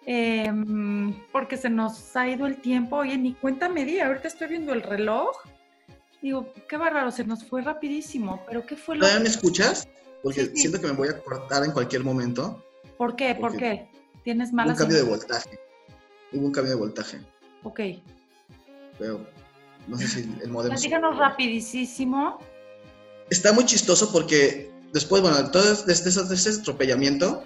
[0.04, 2.96] em, porque se nos ha ido el tiempo.
[2.96, 5.34] Oye, ni cuenta media, ahorita estoy viendo el reloj.
[6.20, 9.88] Digo, qué bárbaro, se nos fue rapidísimo, pero ¿qué fue lo ¿Todavía me escuchas?
[10.22, 12.62] Porque siento que me voy a cortar en cualquier momento.
[12.98, 13.34] ¿Por qué?
[13.34, 13.88] ¿Por qué?
[14.22, 14.78] ¿Tienes malas...
[14.78, 15.58] Hubo un cambio de voltaje.
[16.32, 17.18] Hubo un cambio de voltaje.
[17.62, 17.80] Ok.
[18.98, 19.26] Pero
[19.88, 20.74] no sé si el modelo.
[20.78, 22.38] Díganos rapidísimo.
[23.30, 27.44] Está muy chistoso porque después, bueno, todo este, este atropellamiento,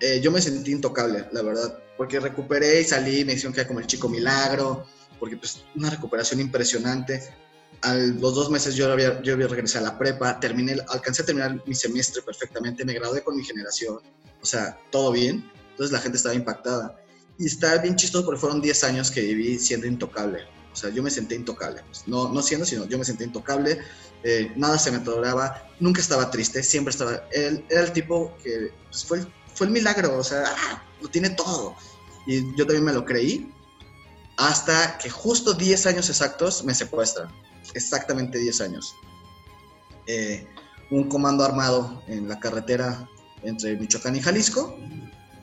[0.00, 1.78] eh, yo me sentí intocable, la verdad.
[1.98, 4.86] Porque recuperé y salí, me hicieron que era como el chico milagro,
[5.18, 7.34] porque pues una recuperación impresionante.
[7.82, 11.26] A los dos meses yo había, yo había regresado a la prepa, terminé, alcancé a
[11.26, 14.00] terminar mi semestre perfectamente, me gradué con mi generación,
[14.40, 15.50] o sea, todo bien.
[15.70, 16.96] Entonces la gente estaba impactada.
[17.38, 20.46] Y está bien chistoso porque fueron 10 años que viví siendo intocable.
[20.78, 21.82] O sea, yo me senté intocable.
[21.88, 23.80] Pues, no, no siendo, sino yo me senté intocable.
[24.22, 25.68] Eh, nada se me atoraba.
[25.80, 26.62] Nunca estaba triste.
[26.62, 27.24] Siempre estaba.
[27.32, 30.16] Él era el tipo que pues, fue, fue el milagro.
[30.16, 30.82] O sea, ¡ah!
[31.02, 31.74] lo tiene todo.
[32.28, 33.52] Y yo también me lo creí.
[34.36, 37.28] Hasta que justo 10 años exactos me secuestran.
[37.74, 38.94] Exactamente 10 años.
[40.06, 40.46] Eh,
[40.92, 43.08] un comando armado en la carretera
[43.42, 44.78] entre Michoacán y Jalisco.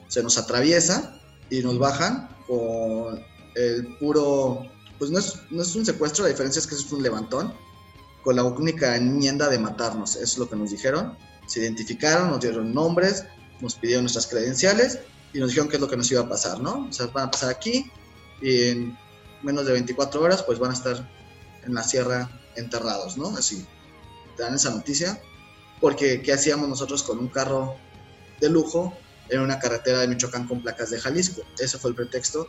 [0.07, 1.19] Se nos atraviesa
[1.49, 3.21] y nos bajan con
[3.55, 7.03] el puro pues no es, no es un secuestro, la diferencia es que es un
[7.03, 7.53] levantón
[8.23, 11.15] con la única enmienda de matarnos, es lo que nos dijeron.
[11.45, 13.25] Se identificaron, nos dieron nombres,
[13.61, 14.99] nos pidieron nuestras credenciales
[15.31, 16.87] y nos dijeron qué es lo que nos iba a pasar, ¿no?
[16.89, 17.91] O sea, van a pasar aquí
[18.41, 18.97] y en
[19.43, 21.07] menos de 24 horas pues van a estar
[21.63, 23.27] en la sierra enterrados, ¿no?
[23.37, 23.63] Así,
[24.35, 25.21] te dan esa noticia,
[25.79, 27.75] porque ¿qué hacíamos nosotros con un carro
[28.41, 28.97] de lujo
[29.29, 31.43] en una carretera de Michoacán con placas de Jalisco?
[31.59, 32.47] Ese fue el pretexto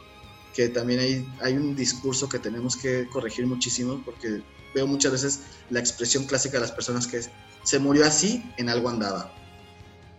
[0.57, 4.43] que también hay, hay un discurso que tenemos que corregir muchísimo porque
[4.75, 7.31] veo muchas veces la expresión clásica de las personas que es,
[7.63, 9.31] se murió así, en algo andaba.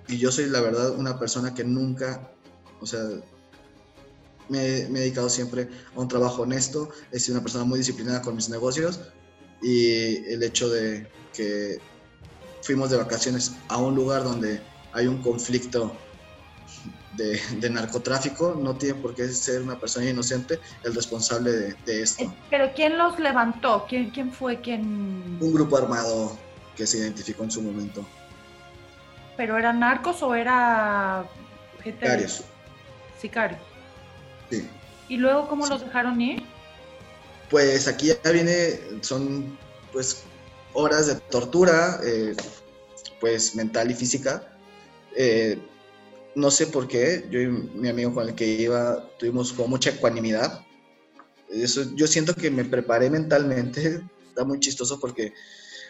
[0.07, 2.31] Y yo soy la verdad una persona que nunca,
[2.79, 3.01] o sea,
[4.47, 8.21] me, me, he dedicado siempre a un trabajo honesto, he sido una persona muy disciplinada
[8.21, 8.99] con mis negocios
[9.63, 11.79] y el hecho de que
[12.61, 14.61] fuimos de vacaciones a un lugar donde
[14.93, 15.97] hay un conflicto
[17.17, 22.23] de, narcotráfico, no tiene por qué ser una persona inocente el responsable de, esto.
[22.23, 23.85] Eh, pero ¿quién los levantó?
[23.89, 25.37] ¿Quién, quién fue quien...?
[25.41, 26.37] Un grupo armado
[26.75, 28.05] que se identificó en su momento.
[29.35, 31.25] ¿Pero eran narcos o era
[31.83, 32.05] gente?
[32.05, 32.43] Sicarios.
[33.19, 33.61] Sicarios.
[34.49, 34.69] Sí.
[35.09, 36.43] ¿Y luego cómo los dejaron ir?
[37.49, 39.57] Pues aquí ya viene, son
[39.91, 40.23] pues
[40.73, 42.35] horas de tortura, eh,
[43.19, 44.43] pues mental y física.
[45.15, 45.57] Eh,
[46.37, 49.89] no sé por qué, yo y mi amigo con el que iba tuvimos como mucha
[49.89, 50.63] ecuanimidad.
[51.49, 55.33] Eso, yo siento que me preparé mentalmente, está muy chistoso porque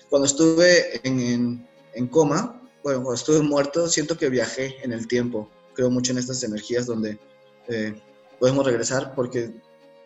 [0.10, 5.52] cuando estuve en, en, coma, bueno, cuando estuve muerto, siento que viajé en el tiempo.
[5.74, 7.20] Creo mucho en estas energías donde
[7.68, 8.02] eh,
[8.40, 9.54] podemos regresar porque,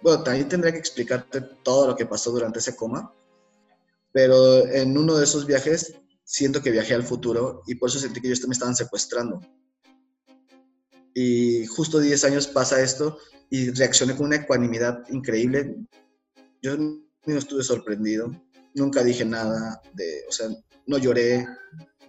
[0.02, 3.14] bueno, también tendría que explicarte todo lo que pasó durante ese coma,
[4.12, 8.20] pero en uno de esos viajes siento que viajé al futuro y por eso sentí
[8.20, 9.39] que ellos me estaban secuestrando.
[11.14, 13.18] Y justo 10 años pasa esto
[13.49, 15.76] y reaccioné con una ecuanimidad increíble.
[16.62, 18.32] Yo no estuve sorprendido,
[18.74, 20.47] nunca dije nada, de, o sea,
[20.88, 21.45] no lloré,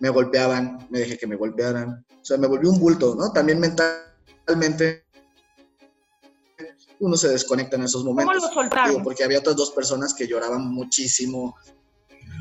[0.00, 3.32] me golpeaban, me dejé que me golpearan, o sea, me volví un bulto, ¿no?
[3.32, 5.05] También mentalmente
[7.00, 8.36] uno se desconecta en esos momentos.
[8.36, 9.03] ¿Cómo lo soltaron?
[9.03, 11.57] porque había otras dos personas que lloraban muchísimo.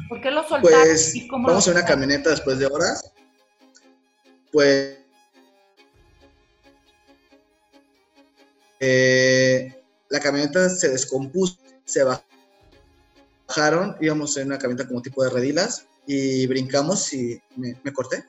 [0.08, 0.62] ¿Por qué lo soltaron?
[0.62, 3.12] Pues vamos en una camioneta después de horas.
[4.52, 5.01] Pues
[8.82, 12.04] eh, la camioneta se descompuso, se
[13.48, 18.26] bajaron, íbamos en una camioneta como tipo de redilas y brincamos y me, corté.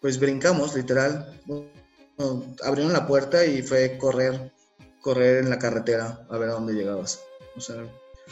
[0.00, 1.38] Pues brincamos, literal.
[2.64, 4.52] abrieron la puerta y fue correr
[5.00, 7.24] correr en la carretera a ver a dónde llegabas.
[7.56, 7.76] O sea,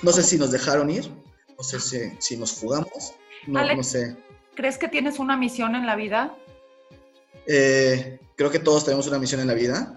[0.02, 1.10] no sé si nos dejaron ir,
[1.56, 1.80] no sé
[2.20, 3.14] si, nos fugamos,
[3.46, 4.16] no, sé.
[4.54, 6.36] ¿Crees que tienes una misión en la vida?
[7.46, 9.94] Eh, creo que todos tenemos una misión en la vida.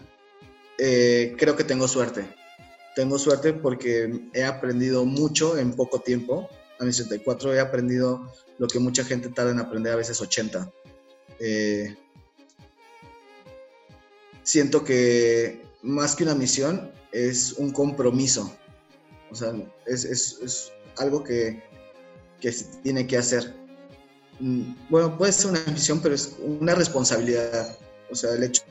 [0.80, 2.26] Eh, creo que tengo suerte.
[2.96, 6.50] Tengo suerte porque he aprendido mucho en poco tiempo.
[6.80, 10.72] A mis 64 he aprendido lo que mucha gente tarda en aprender, a veces 80.
[11.40, 11.96] Eh,
[14.44, 18.56] siento que más que una misión, es un compromiso.
[19.32, 19.54] O sea,
[19.86, 21.62] es, algo que,
[22.42, 23.54] se tiene que hacer.
[24.40, 27.78] Mm, bueno, puede ser una misión, pero es una responsabilidad.
[28.10, 28.64] O sea, el hecho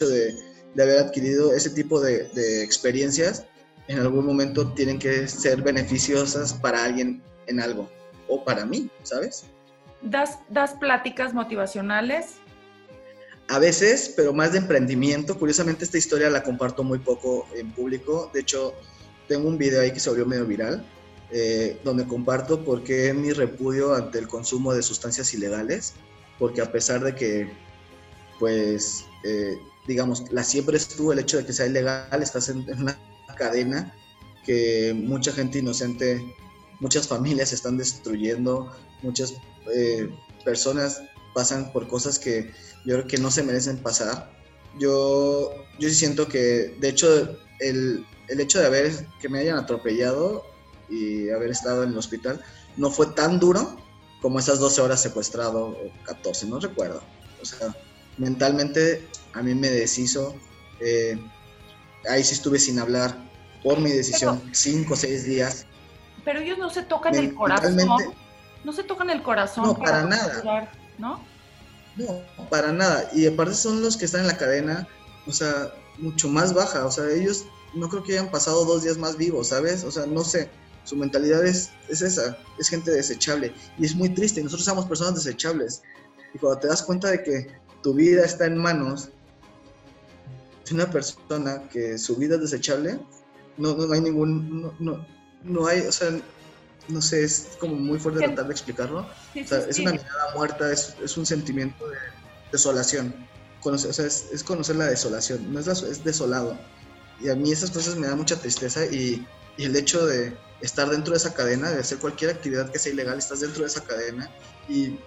[0.00, 0.34] de,
[0.82, 3.44] haber adquirido ese tipo de, de, experiencias,
[3.88, 7.88] en algún momento tienen que ser beneficiosas para alguien en algo,
[8.28, 9.44] o para mí, ¿sabes?
[10.02, 12.36] ¿Das, das pláticas motivacionales?
[13.48, 15.38] A veces, pero más de emprendimiento.
[15.38, 18.30] Curiosamente, esta historia la comparto muy poco en público.
[18.32, 18.74] De hecho,
[19.28, 20.84] tengo un video ahí que se volvió medio viral,
[21.30, 25.94] eh, donde comparto por qué mi repudio ante el consumo de sustancias ilegales.
[26.38, 27.52] Porque a pesar de que,
[28.38, 29.56] pues, eh,
[29.86, 32.98] digamos, la siempre estuvo el hecho de que sea ilegal, estás en, una
[33.36, 33.94] cadena
[34.44, 36.22] que mucha gente inocente,
[36.80, 38.70] muchas familias están destruyendo,
[39.02, 39.34] muchas
[39.74, 40.08] eh,
[40.44, 41.02] personas
[41.34, 42.52] pasan por cosas que
[42.84, 44.32] yo creo que no se merecen pasar.
[44.78, 49.58] Yo, yo sí siento que, de hecho, el, el hecho de haber, que me hayan
[49.58, 50.44] atropellado
[50.88, 52.40] y haber estado en el hospital,
[52.76, 53.76] no fue tan duro
[54.20, 57.02] como esas 12 horas secuestrado, o 14, no recuerdo.
[57.42, 57.74] O sea,
[58.16, 60.34] mentalmente a mí me deshizo.
[60.80, 61.18] Eh,
[62.08, 63.16] ahí sí estuve sin hablar
[63.62, 65.66] por mi decisión, 5 o 6 días.
[66.24, 67.76] Pero ellos no se tocan el corazón.
[68.64, 69.64] No se tocan el corazón.
[69.64, 70.70] No, para, nada.
[70.98, 71.20] ¿no?
[71.96, 73.10] No, para nada.
[73.12, 74.88] Y aparte son los que están en la cadena,
[75.26, 76.86] o sea, mucho más baja.
[76.86, 79.84] O sea, ellos no creo que hayan pasado dos días más vivos, ¿sabes?
[79.84, 80.50] O sea, no sé.
[80.84, 83.54] Su mentalidad es, es esa, es gente desechable.
[83.78, 84.42] Y es muy triste.
[84.42, 85.82] Nosotros somos personas desechables.
[86.34, 87.46] Y cuando te das cuenta de que
[87.82, 89.08] tu vida está en manos
[90.64, 92.98] de una persona que su vida es desechable,
[93.56, 94.62] no, no, hay ningún.
[94.62, 95.06] No, no,
[95.42, 96.10] no hay, o sea,
[96.88, 99.06] no sé, es como muy fuerte tratar de explicarlo.
[99.34, 101.98] es una mirada muerta, es, es un sentimiento de
[102.50, 103.14] desolación.
[103.60, 106.58] Conocer, o sea, es, conocer la desolación, no es, es desolado.
[107.20, 110.90] Y a mí esas cosas me dan mucha tristeza y, y, el hecho de estar
[110.90, 113.84] dentro de esa cadena, de hacer cualquier actividad que sea ilegal, estás dentro de esa
[113.84, 114.30] cadena
[114.68, 114.98] y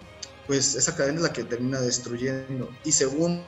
[0.48, 2.70] pues esa cadena es la que termina destruyendo.
[2.84, 3.46] Y segundo,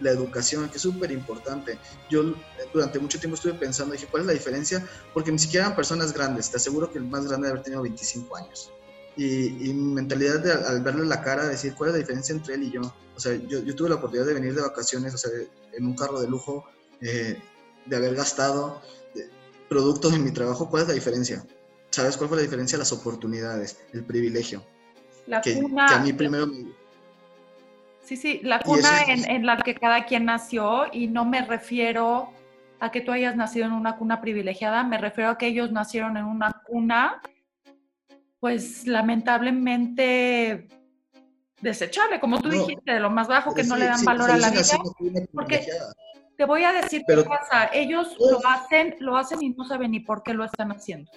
[0.00, 1.78] la educación, que es súper importante.
[2.10, 2.34] Yo eh,
[2.72, 4.86] durante mucho tiempo estuve pensando, dije, ¿cuál es la diferencia?
[5.14, 7.82] Porque ni siquiera eran personas grandes, te aseguro que el más grande debe haber tenido
[7.82, 8.70] 25 años.
[9.16, 12.62] Y, mi mentalidad de al, verle la cara, decir, ¿cuál es la diferencia entre él
[12.64, 12.82] y yo?
[13.16, 15.30] O sea, yo, tuve la oportunidad de venir de vacaciones, o sea,
[15.72, 16.64] en un carro de lujo,
[17.00, 17.36] eh,
[17.86, 18.80] de haber gastado
[19.68, 21.44] productos en mi trabajo, ¿cuál es la diferencia?
[21.90, 22.78] ¿Sabes cuál fue la diferencia?
[22.78, 24.64] Las oportunidades, el privilegio.
[25.28, 25.86] La cuna.
[25.86, 26.46] a mí primero
[28.02, 32.32] Sí, sí, la cuna en, la que cada quien nació y no me refiero
[32.80, 36.16] a que tú hayas nacido en una cuna privilegiada, me refiero a que ellos nacieron
[36.16, 37.20] en una cuna
[38.40, 40.68] pues lamentablemente
[41.60, 44.50] desechable, como tú dijiste, de lo más bajo que no le dan valor a la
[44.52, 44.62] vida.
[45.34, 45.66] Porque
[46.38, 50.00] te voy a decir qué pasa, ellos lo hacen, lo hacen y no saben ni
[50.00, 51.10] por qué lo están haciendo.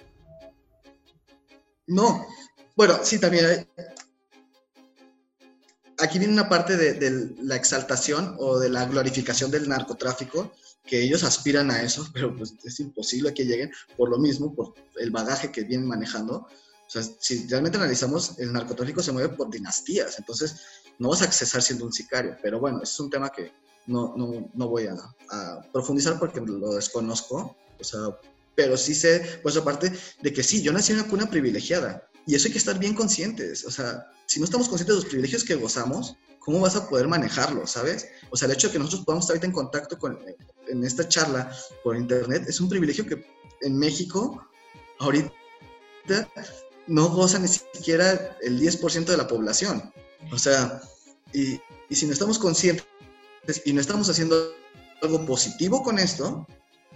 [1.86, 2.26] No,
[2.76, 3.66] bueno, sí, también hay,
[6.02, 10.52] aquí viene una parte de, la exaltación o de la glorificación del narcotráfico,
[10.84, 14.74] que ellos aspiran a eso, pero pues es imposible que lleguen por lo mismo, por
[14.96, 16.46] el bagaje que vienen manejando.
[16.86, 20.56] O sea, si realmente analizamos, el narcotráfico se mueve por dinastías, entonces
[20.98, 23.52] no vas a accesar siendo un sicario, pero bueno, es un tema que
[23.86, 24.94] no, no, no voy a,
[25.30, 28.00] a, profundizar porque lo desconozco, o sea,
[28.54, 29.90] pero sí sé, pues aparte
[30.20, 32.94] de que sí, yo nací en una cuna privilegiada, y eso hay que estar bien
[32.94, 36.88] conscientes, o sea, si no estamos conscientes de los privilegios que gozamos, ¿cómo vas a
[36.88, 38.08] poder manejarlo, sabes?
[38.30, 40.18] O sea, el hecho de que nosotros podamos estar ahorita en contacto con,
[40.68, 41.52] en esta charla
[41.84, 43.24] por internet es un privilegio que
[43.60, 44.46] en México
[44.98, 45.32] ahorita
[46.86, 49.92] no goza ni siquiera el 10% de la población.
[50.32, 50.80] O sea,
[51.32, 52.86] y, y si no estamos conscientes
[53.64, 54.52] y no estamos haciendo
[55.00, 56.46] algo positivo con esto,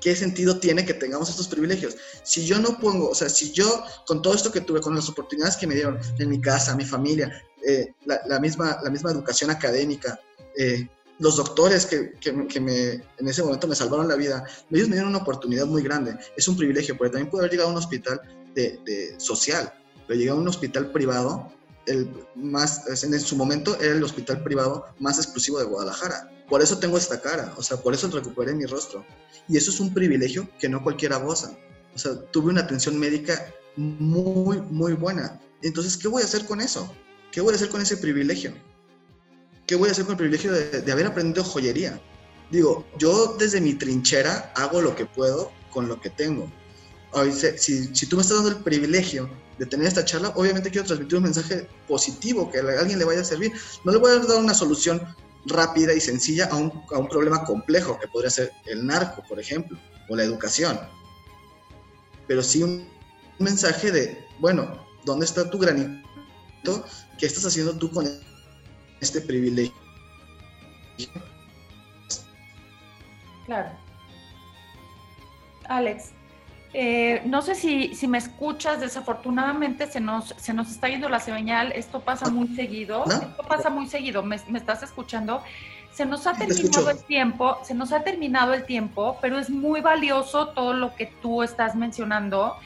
[0.00, 1.96] ¿qué sentido tiene que tengamos estos privilegios?
[2.22, 5.08] Si yo no pongo, o sea, si yo, con todo esto que tuve, con las
[5.08, 9.50] oportunidades que me dieron en mi casa, mi familia, eh, la, misma, la misma educación
[9.50, 10.20] académica,
[10.56, 10.88] eh,
[11.18, 15.10] los doctores que, que, me, en ese momento me salvaron la vida, ellos me dieron
[15.10, 16.16] una oportunidad muy grande.
[16.36, 18.20] Es un privilegio, porque también puedo haber llegado a un hospital
[18.54, 19.72] de, de social,
[20.06, 21.52] pero llegué a un hospital privado,
[21.86, 26.78] el más, en su momento era el hospital privado más exclusivo de Guadalajara por eso
[26.78, 29.04] tengo esta cara, o sea, por eso recuperé mi rostro.
[29.48, 31.56] Y eso es un privilegio que no cualquiera goza.
[31.94, 35.40] O sea, tuve una atención médica muy, muy buena.
[35.62, 36.92] Entonces, ¿qué voy a hacer con eso?
[37.32, 38.52] ¿Qué voy a hacer con ese privilegio?
[39.66, 42.00] ¿Qué voy a hacer con el privilegio de, haber aprendido joyería?
[42.50, 46.50] Digo, yo desde mi trinchera hago lo que puedo con lo que tengo.
[47.58, 49.28] Si, si tú me estás dando el privilegio
[49.58, 53.20] de tener esta charla, obviamente quiero transmitir un mensaje positivo que a alguien le vaya
[53.20, 53.52] a servir.
[53.84, 55.02] No le voy a dar una solución
[55.46, 59.40] rápida y sencilla a un, a un problema complejo que podría ser el narco, por
[59.40, 59.78] ejemplo,
[60.08, 60.78] o la educación.
[62.26, 62.88] Pero sí un,
[63.38, 66.84] mensaje de, bueno, ¿dónde está tu granito?
[67.18, 68.06] ¿Qué estás haciendo tú con
[69.00, 69.74] este privilegio?
[73.44, 73.70] Claro.
[75.68, 76.12] Alex,
[76.72, 81.20] eh, no sé si, si, me escuchas, desafortunadamente se nos, se nos está yendo la
[81.20, 85.42] señal, esto pasa muy seguido, esto pasa muy seguido, ¿Me, estás escuchando?
[85.92, 89.80] Se nos ha terminado el tiempo, se nos ha terminado el tiempo, pero es muy
[89.80, 92.56] valioso todo lo que tú estás mencionando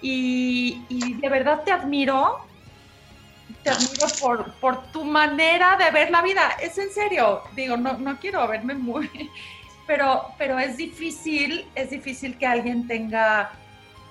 [0.00, 0.82] y,
[1.20, 2.38] de verdad te admiro,
[3.62, 7.98] te admiro por, por tu manera de ver la vida, es en serio, digo, no,
[7.98, 9.08] no quiero verme muy
[9.88, 13.50] pero, pero es difícil, es difícil que alguien tenga,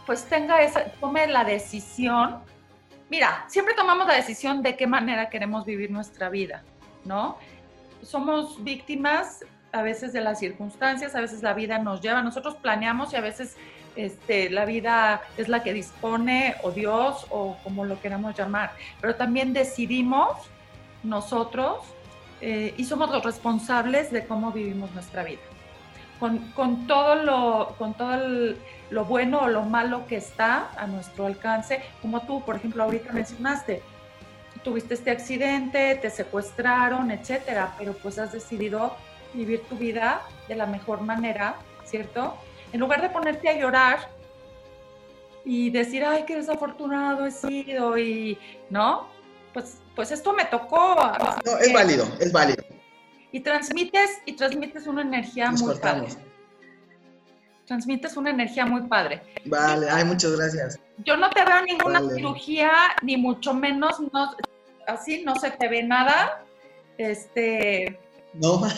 [0.08, 2.40] pues tenga esa, tome la decisión.
[3.12, 6.64] Mira, siempre tomamos la decisión de qué manera queremos vivir nuestra vida,
[7.06, 7.38] ¿no?
[8.02, 13.14] Somos víctimas a veces de las circunstancias, a veces la vida nos lleva, nosotros planeamos
[13.14, 13.56] y a veces
[13.96, 19.16] este, la vida es la que dispone, o Dios, o como lo queramos llamar, pero
[19.16, 20.38] también decidimos
[21.04, 21.86] nosotros
[22.42, 25.42] eh, y somos los responsables de cómo vivimos nuestra vida
[26.20, 28.18] con, todo, lo, con todo
[28.90, 33.14] lo bueno o lo malo que está a nuestro alcance, como tú, por ejemplo, ahorita
[33.14, 33.82] mencionaste,
[34.64, 38.96] tuviste este accidente, te secuestraron, etcétera, pero pues has decidido
[39.34, 41.56] vivir tu vida de la mejor manera,
[41.86, 42.36] ¿cierto?
[42.74, 44.10] En lugar de ponerte a llorar
[45.46, 48.38] y decir, ay, qué desafortunado he sido y,
[48.70, 49.08] ¿no?
[49.54, 50.96] Pues, pues esto me tocó.
[51.46, 52.77] No, es válido, es válido
[53.32, 56.08] y transmites, y transmites una energía muy padre.
[57.66, 59.22] Transmites una energía muy padre.
[59.46, 60.80] Vale, ay, muchas gracias.
[61.06, 62.72] Yo no te veo ninguna cirugía,
[63.02, 64.36] ni mucho menos, no,
[64.88, 66.44] así no se te ve nada.
[66.98, 68.00] Este.
[68.34, 68.62] No.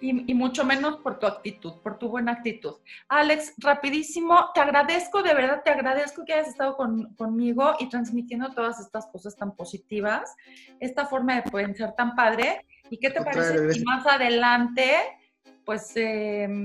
[0.00, 2.74] Y, mucho menos por tu actitud, por tu buena actitud.
[3.08, 8.78] Alex, rapidísimo, te agradezco, de verdad te agradezco que hayas estado conmigo y transmitiendo todas
[8.78, 10.36] estas cosas tan positivas,
[10.78, 12.64] esta forma de pensar tan padre.
[12.90, 14.92] ¿Y qué te parece si más adelante,
[15.64, 16.64] pues, em,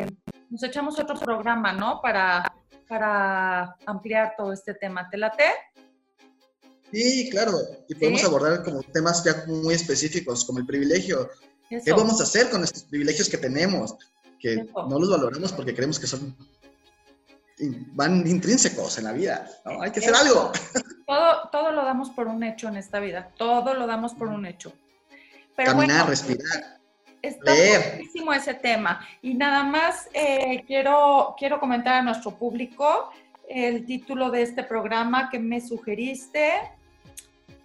[0.50, 2.02] nos echamos otro programa, ¿no?
[2.02, 2.52] Para,
[2.88, 5.10] para ampliar todo este tema.
[5.10, 5.46] ¿Te late?
[6.92, 7.58] Sí, claro.
[7.90, 11.30] Y podemos abordar como temas ya muy específicos, como el privilegio.
[11.70, 13.96] ¿Qué vamos a hacer con estos privilegios que tenemos?
[14.40, 16.36] Que no los valoramos porque creemos que son
[17.94, 19.82] van intrínsecos en la vida, ¿no?
[19.82, 20.52] Hay que hacer algo.
[21.06, 24.46] Todo, todo lo damos por un hecho en esta vida, todo lo damos por un
[24.46, 24.74] hecho.
[25.56, 26.80] Caminar, respirar.
[27.22, 29.08] Está buenísimo ese tema.
[29.22, 33.12] Y nada más eh, quiero, quiero comentar a nuestro público
[33.48, 36.52] el título de este programa que me sugeriste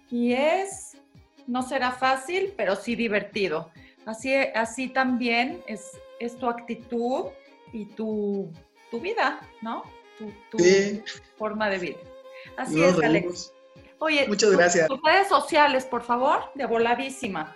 [0.09, 0.97] y es,
[1.45, 3.69] no será fácil, pero sí divertido.
[4.05, 7.25] Así, así también es, es tu actitud
[7.73, 8.51] y tu,
[8.93, 9.83] vida, ¿no?
[10.49, 10.57] Tu,
[11.37, 11.97] forma de vida.
[12.57, 13.53] Así es, Alex.
[13.99, 14.87] Oye, muchas gracias.
[14.87, 17.55] Tus redes sociales, por favor, de voladísima.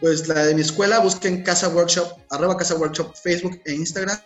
[0.00, 4.18] Pues la de mi escuela, busquen Casa Workshop, arroba Casa Workshop, Facebook e Instagram,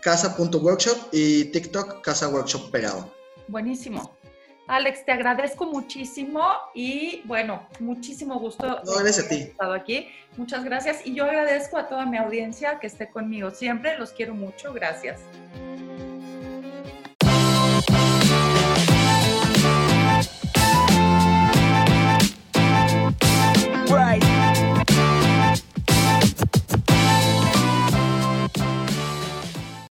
[0.00, 3.12] casa.workshop y TikTok, Casa Workshop pegado.
[3.48, 4.16] Buenísimo.
[4.68, 6.42] Alex, te agradezco muchísimo
[6.74, 9.34] y bueno, muchísimo gusto no, a ti.
[9.34, 10.08] estado aquí.
[10.36, 13.98] Muchas gracias y yo agradezco a toda mi audiencia que esté conmigo siempre.
[13.98, 14.72] Los quiero mucho.
[14.72, 15.20] Gracias.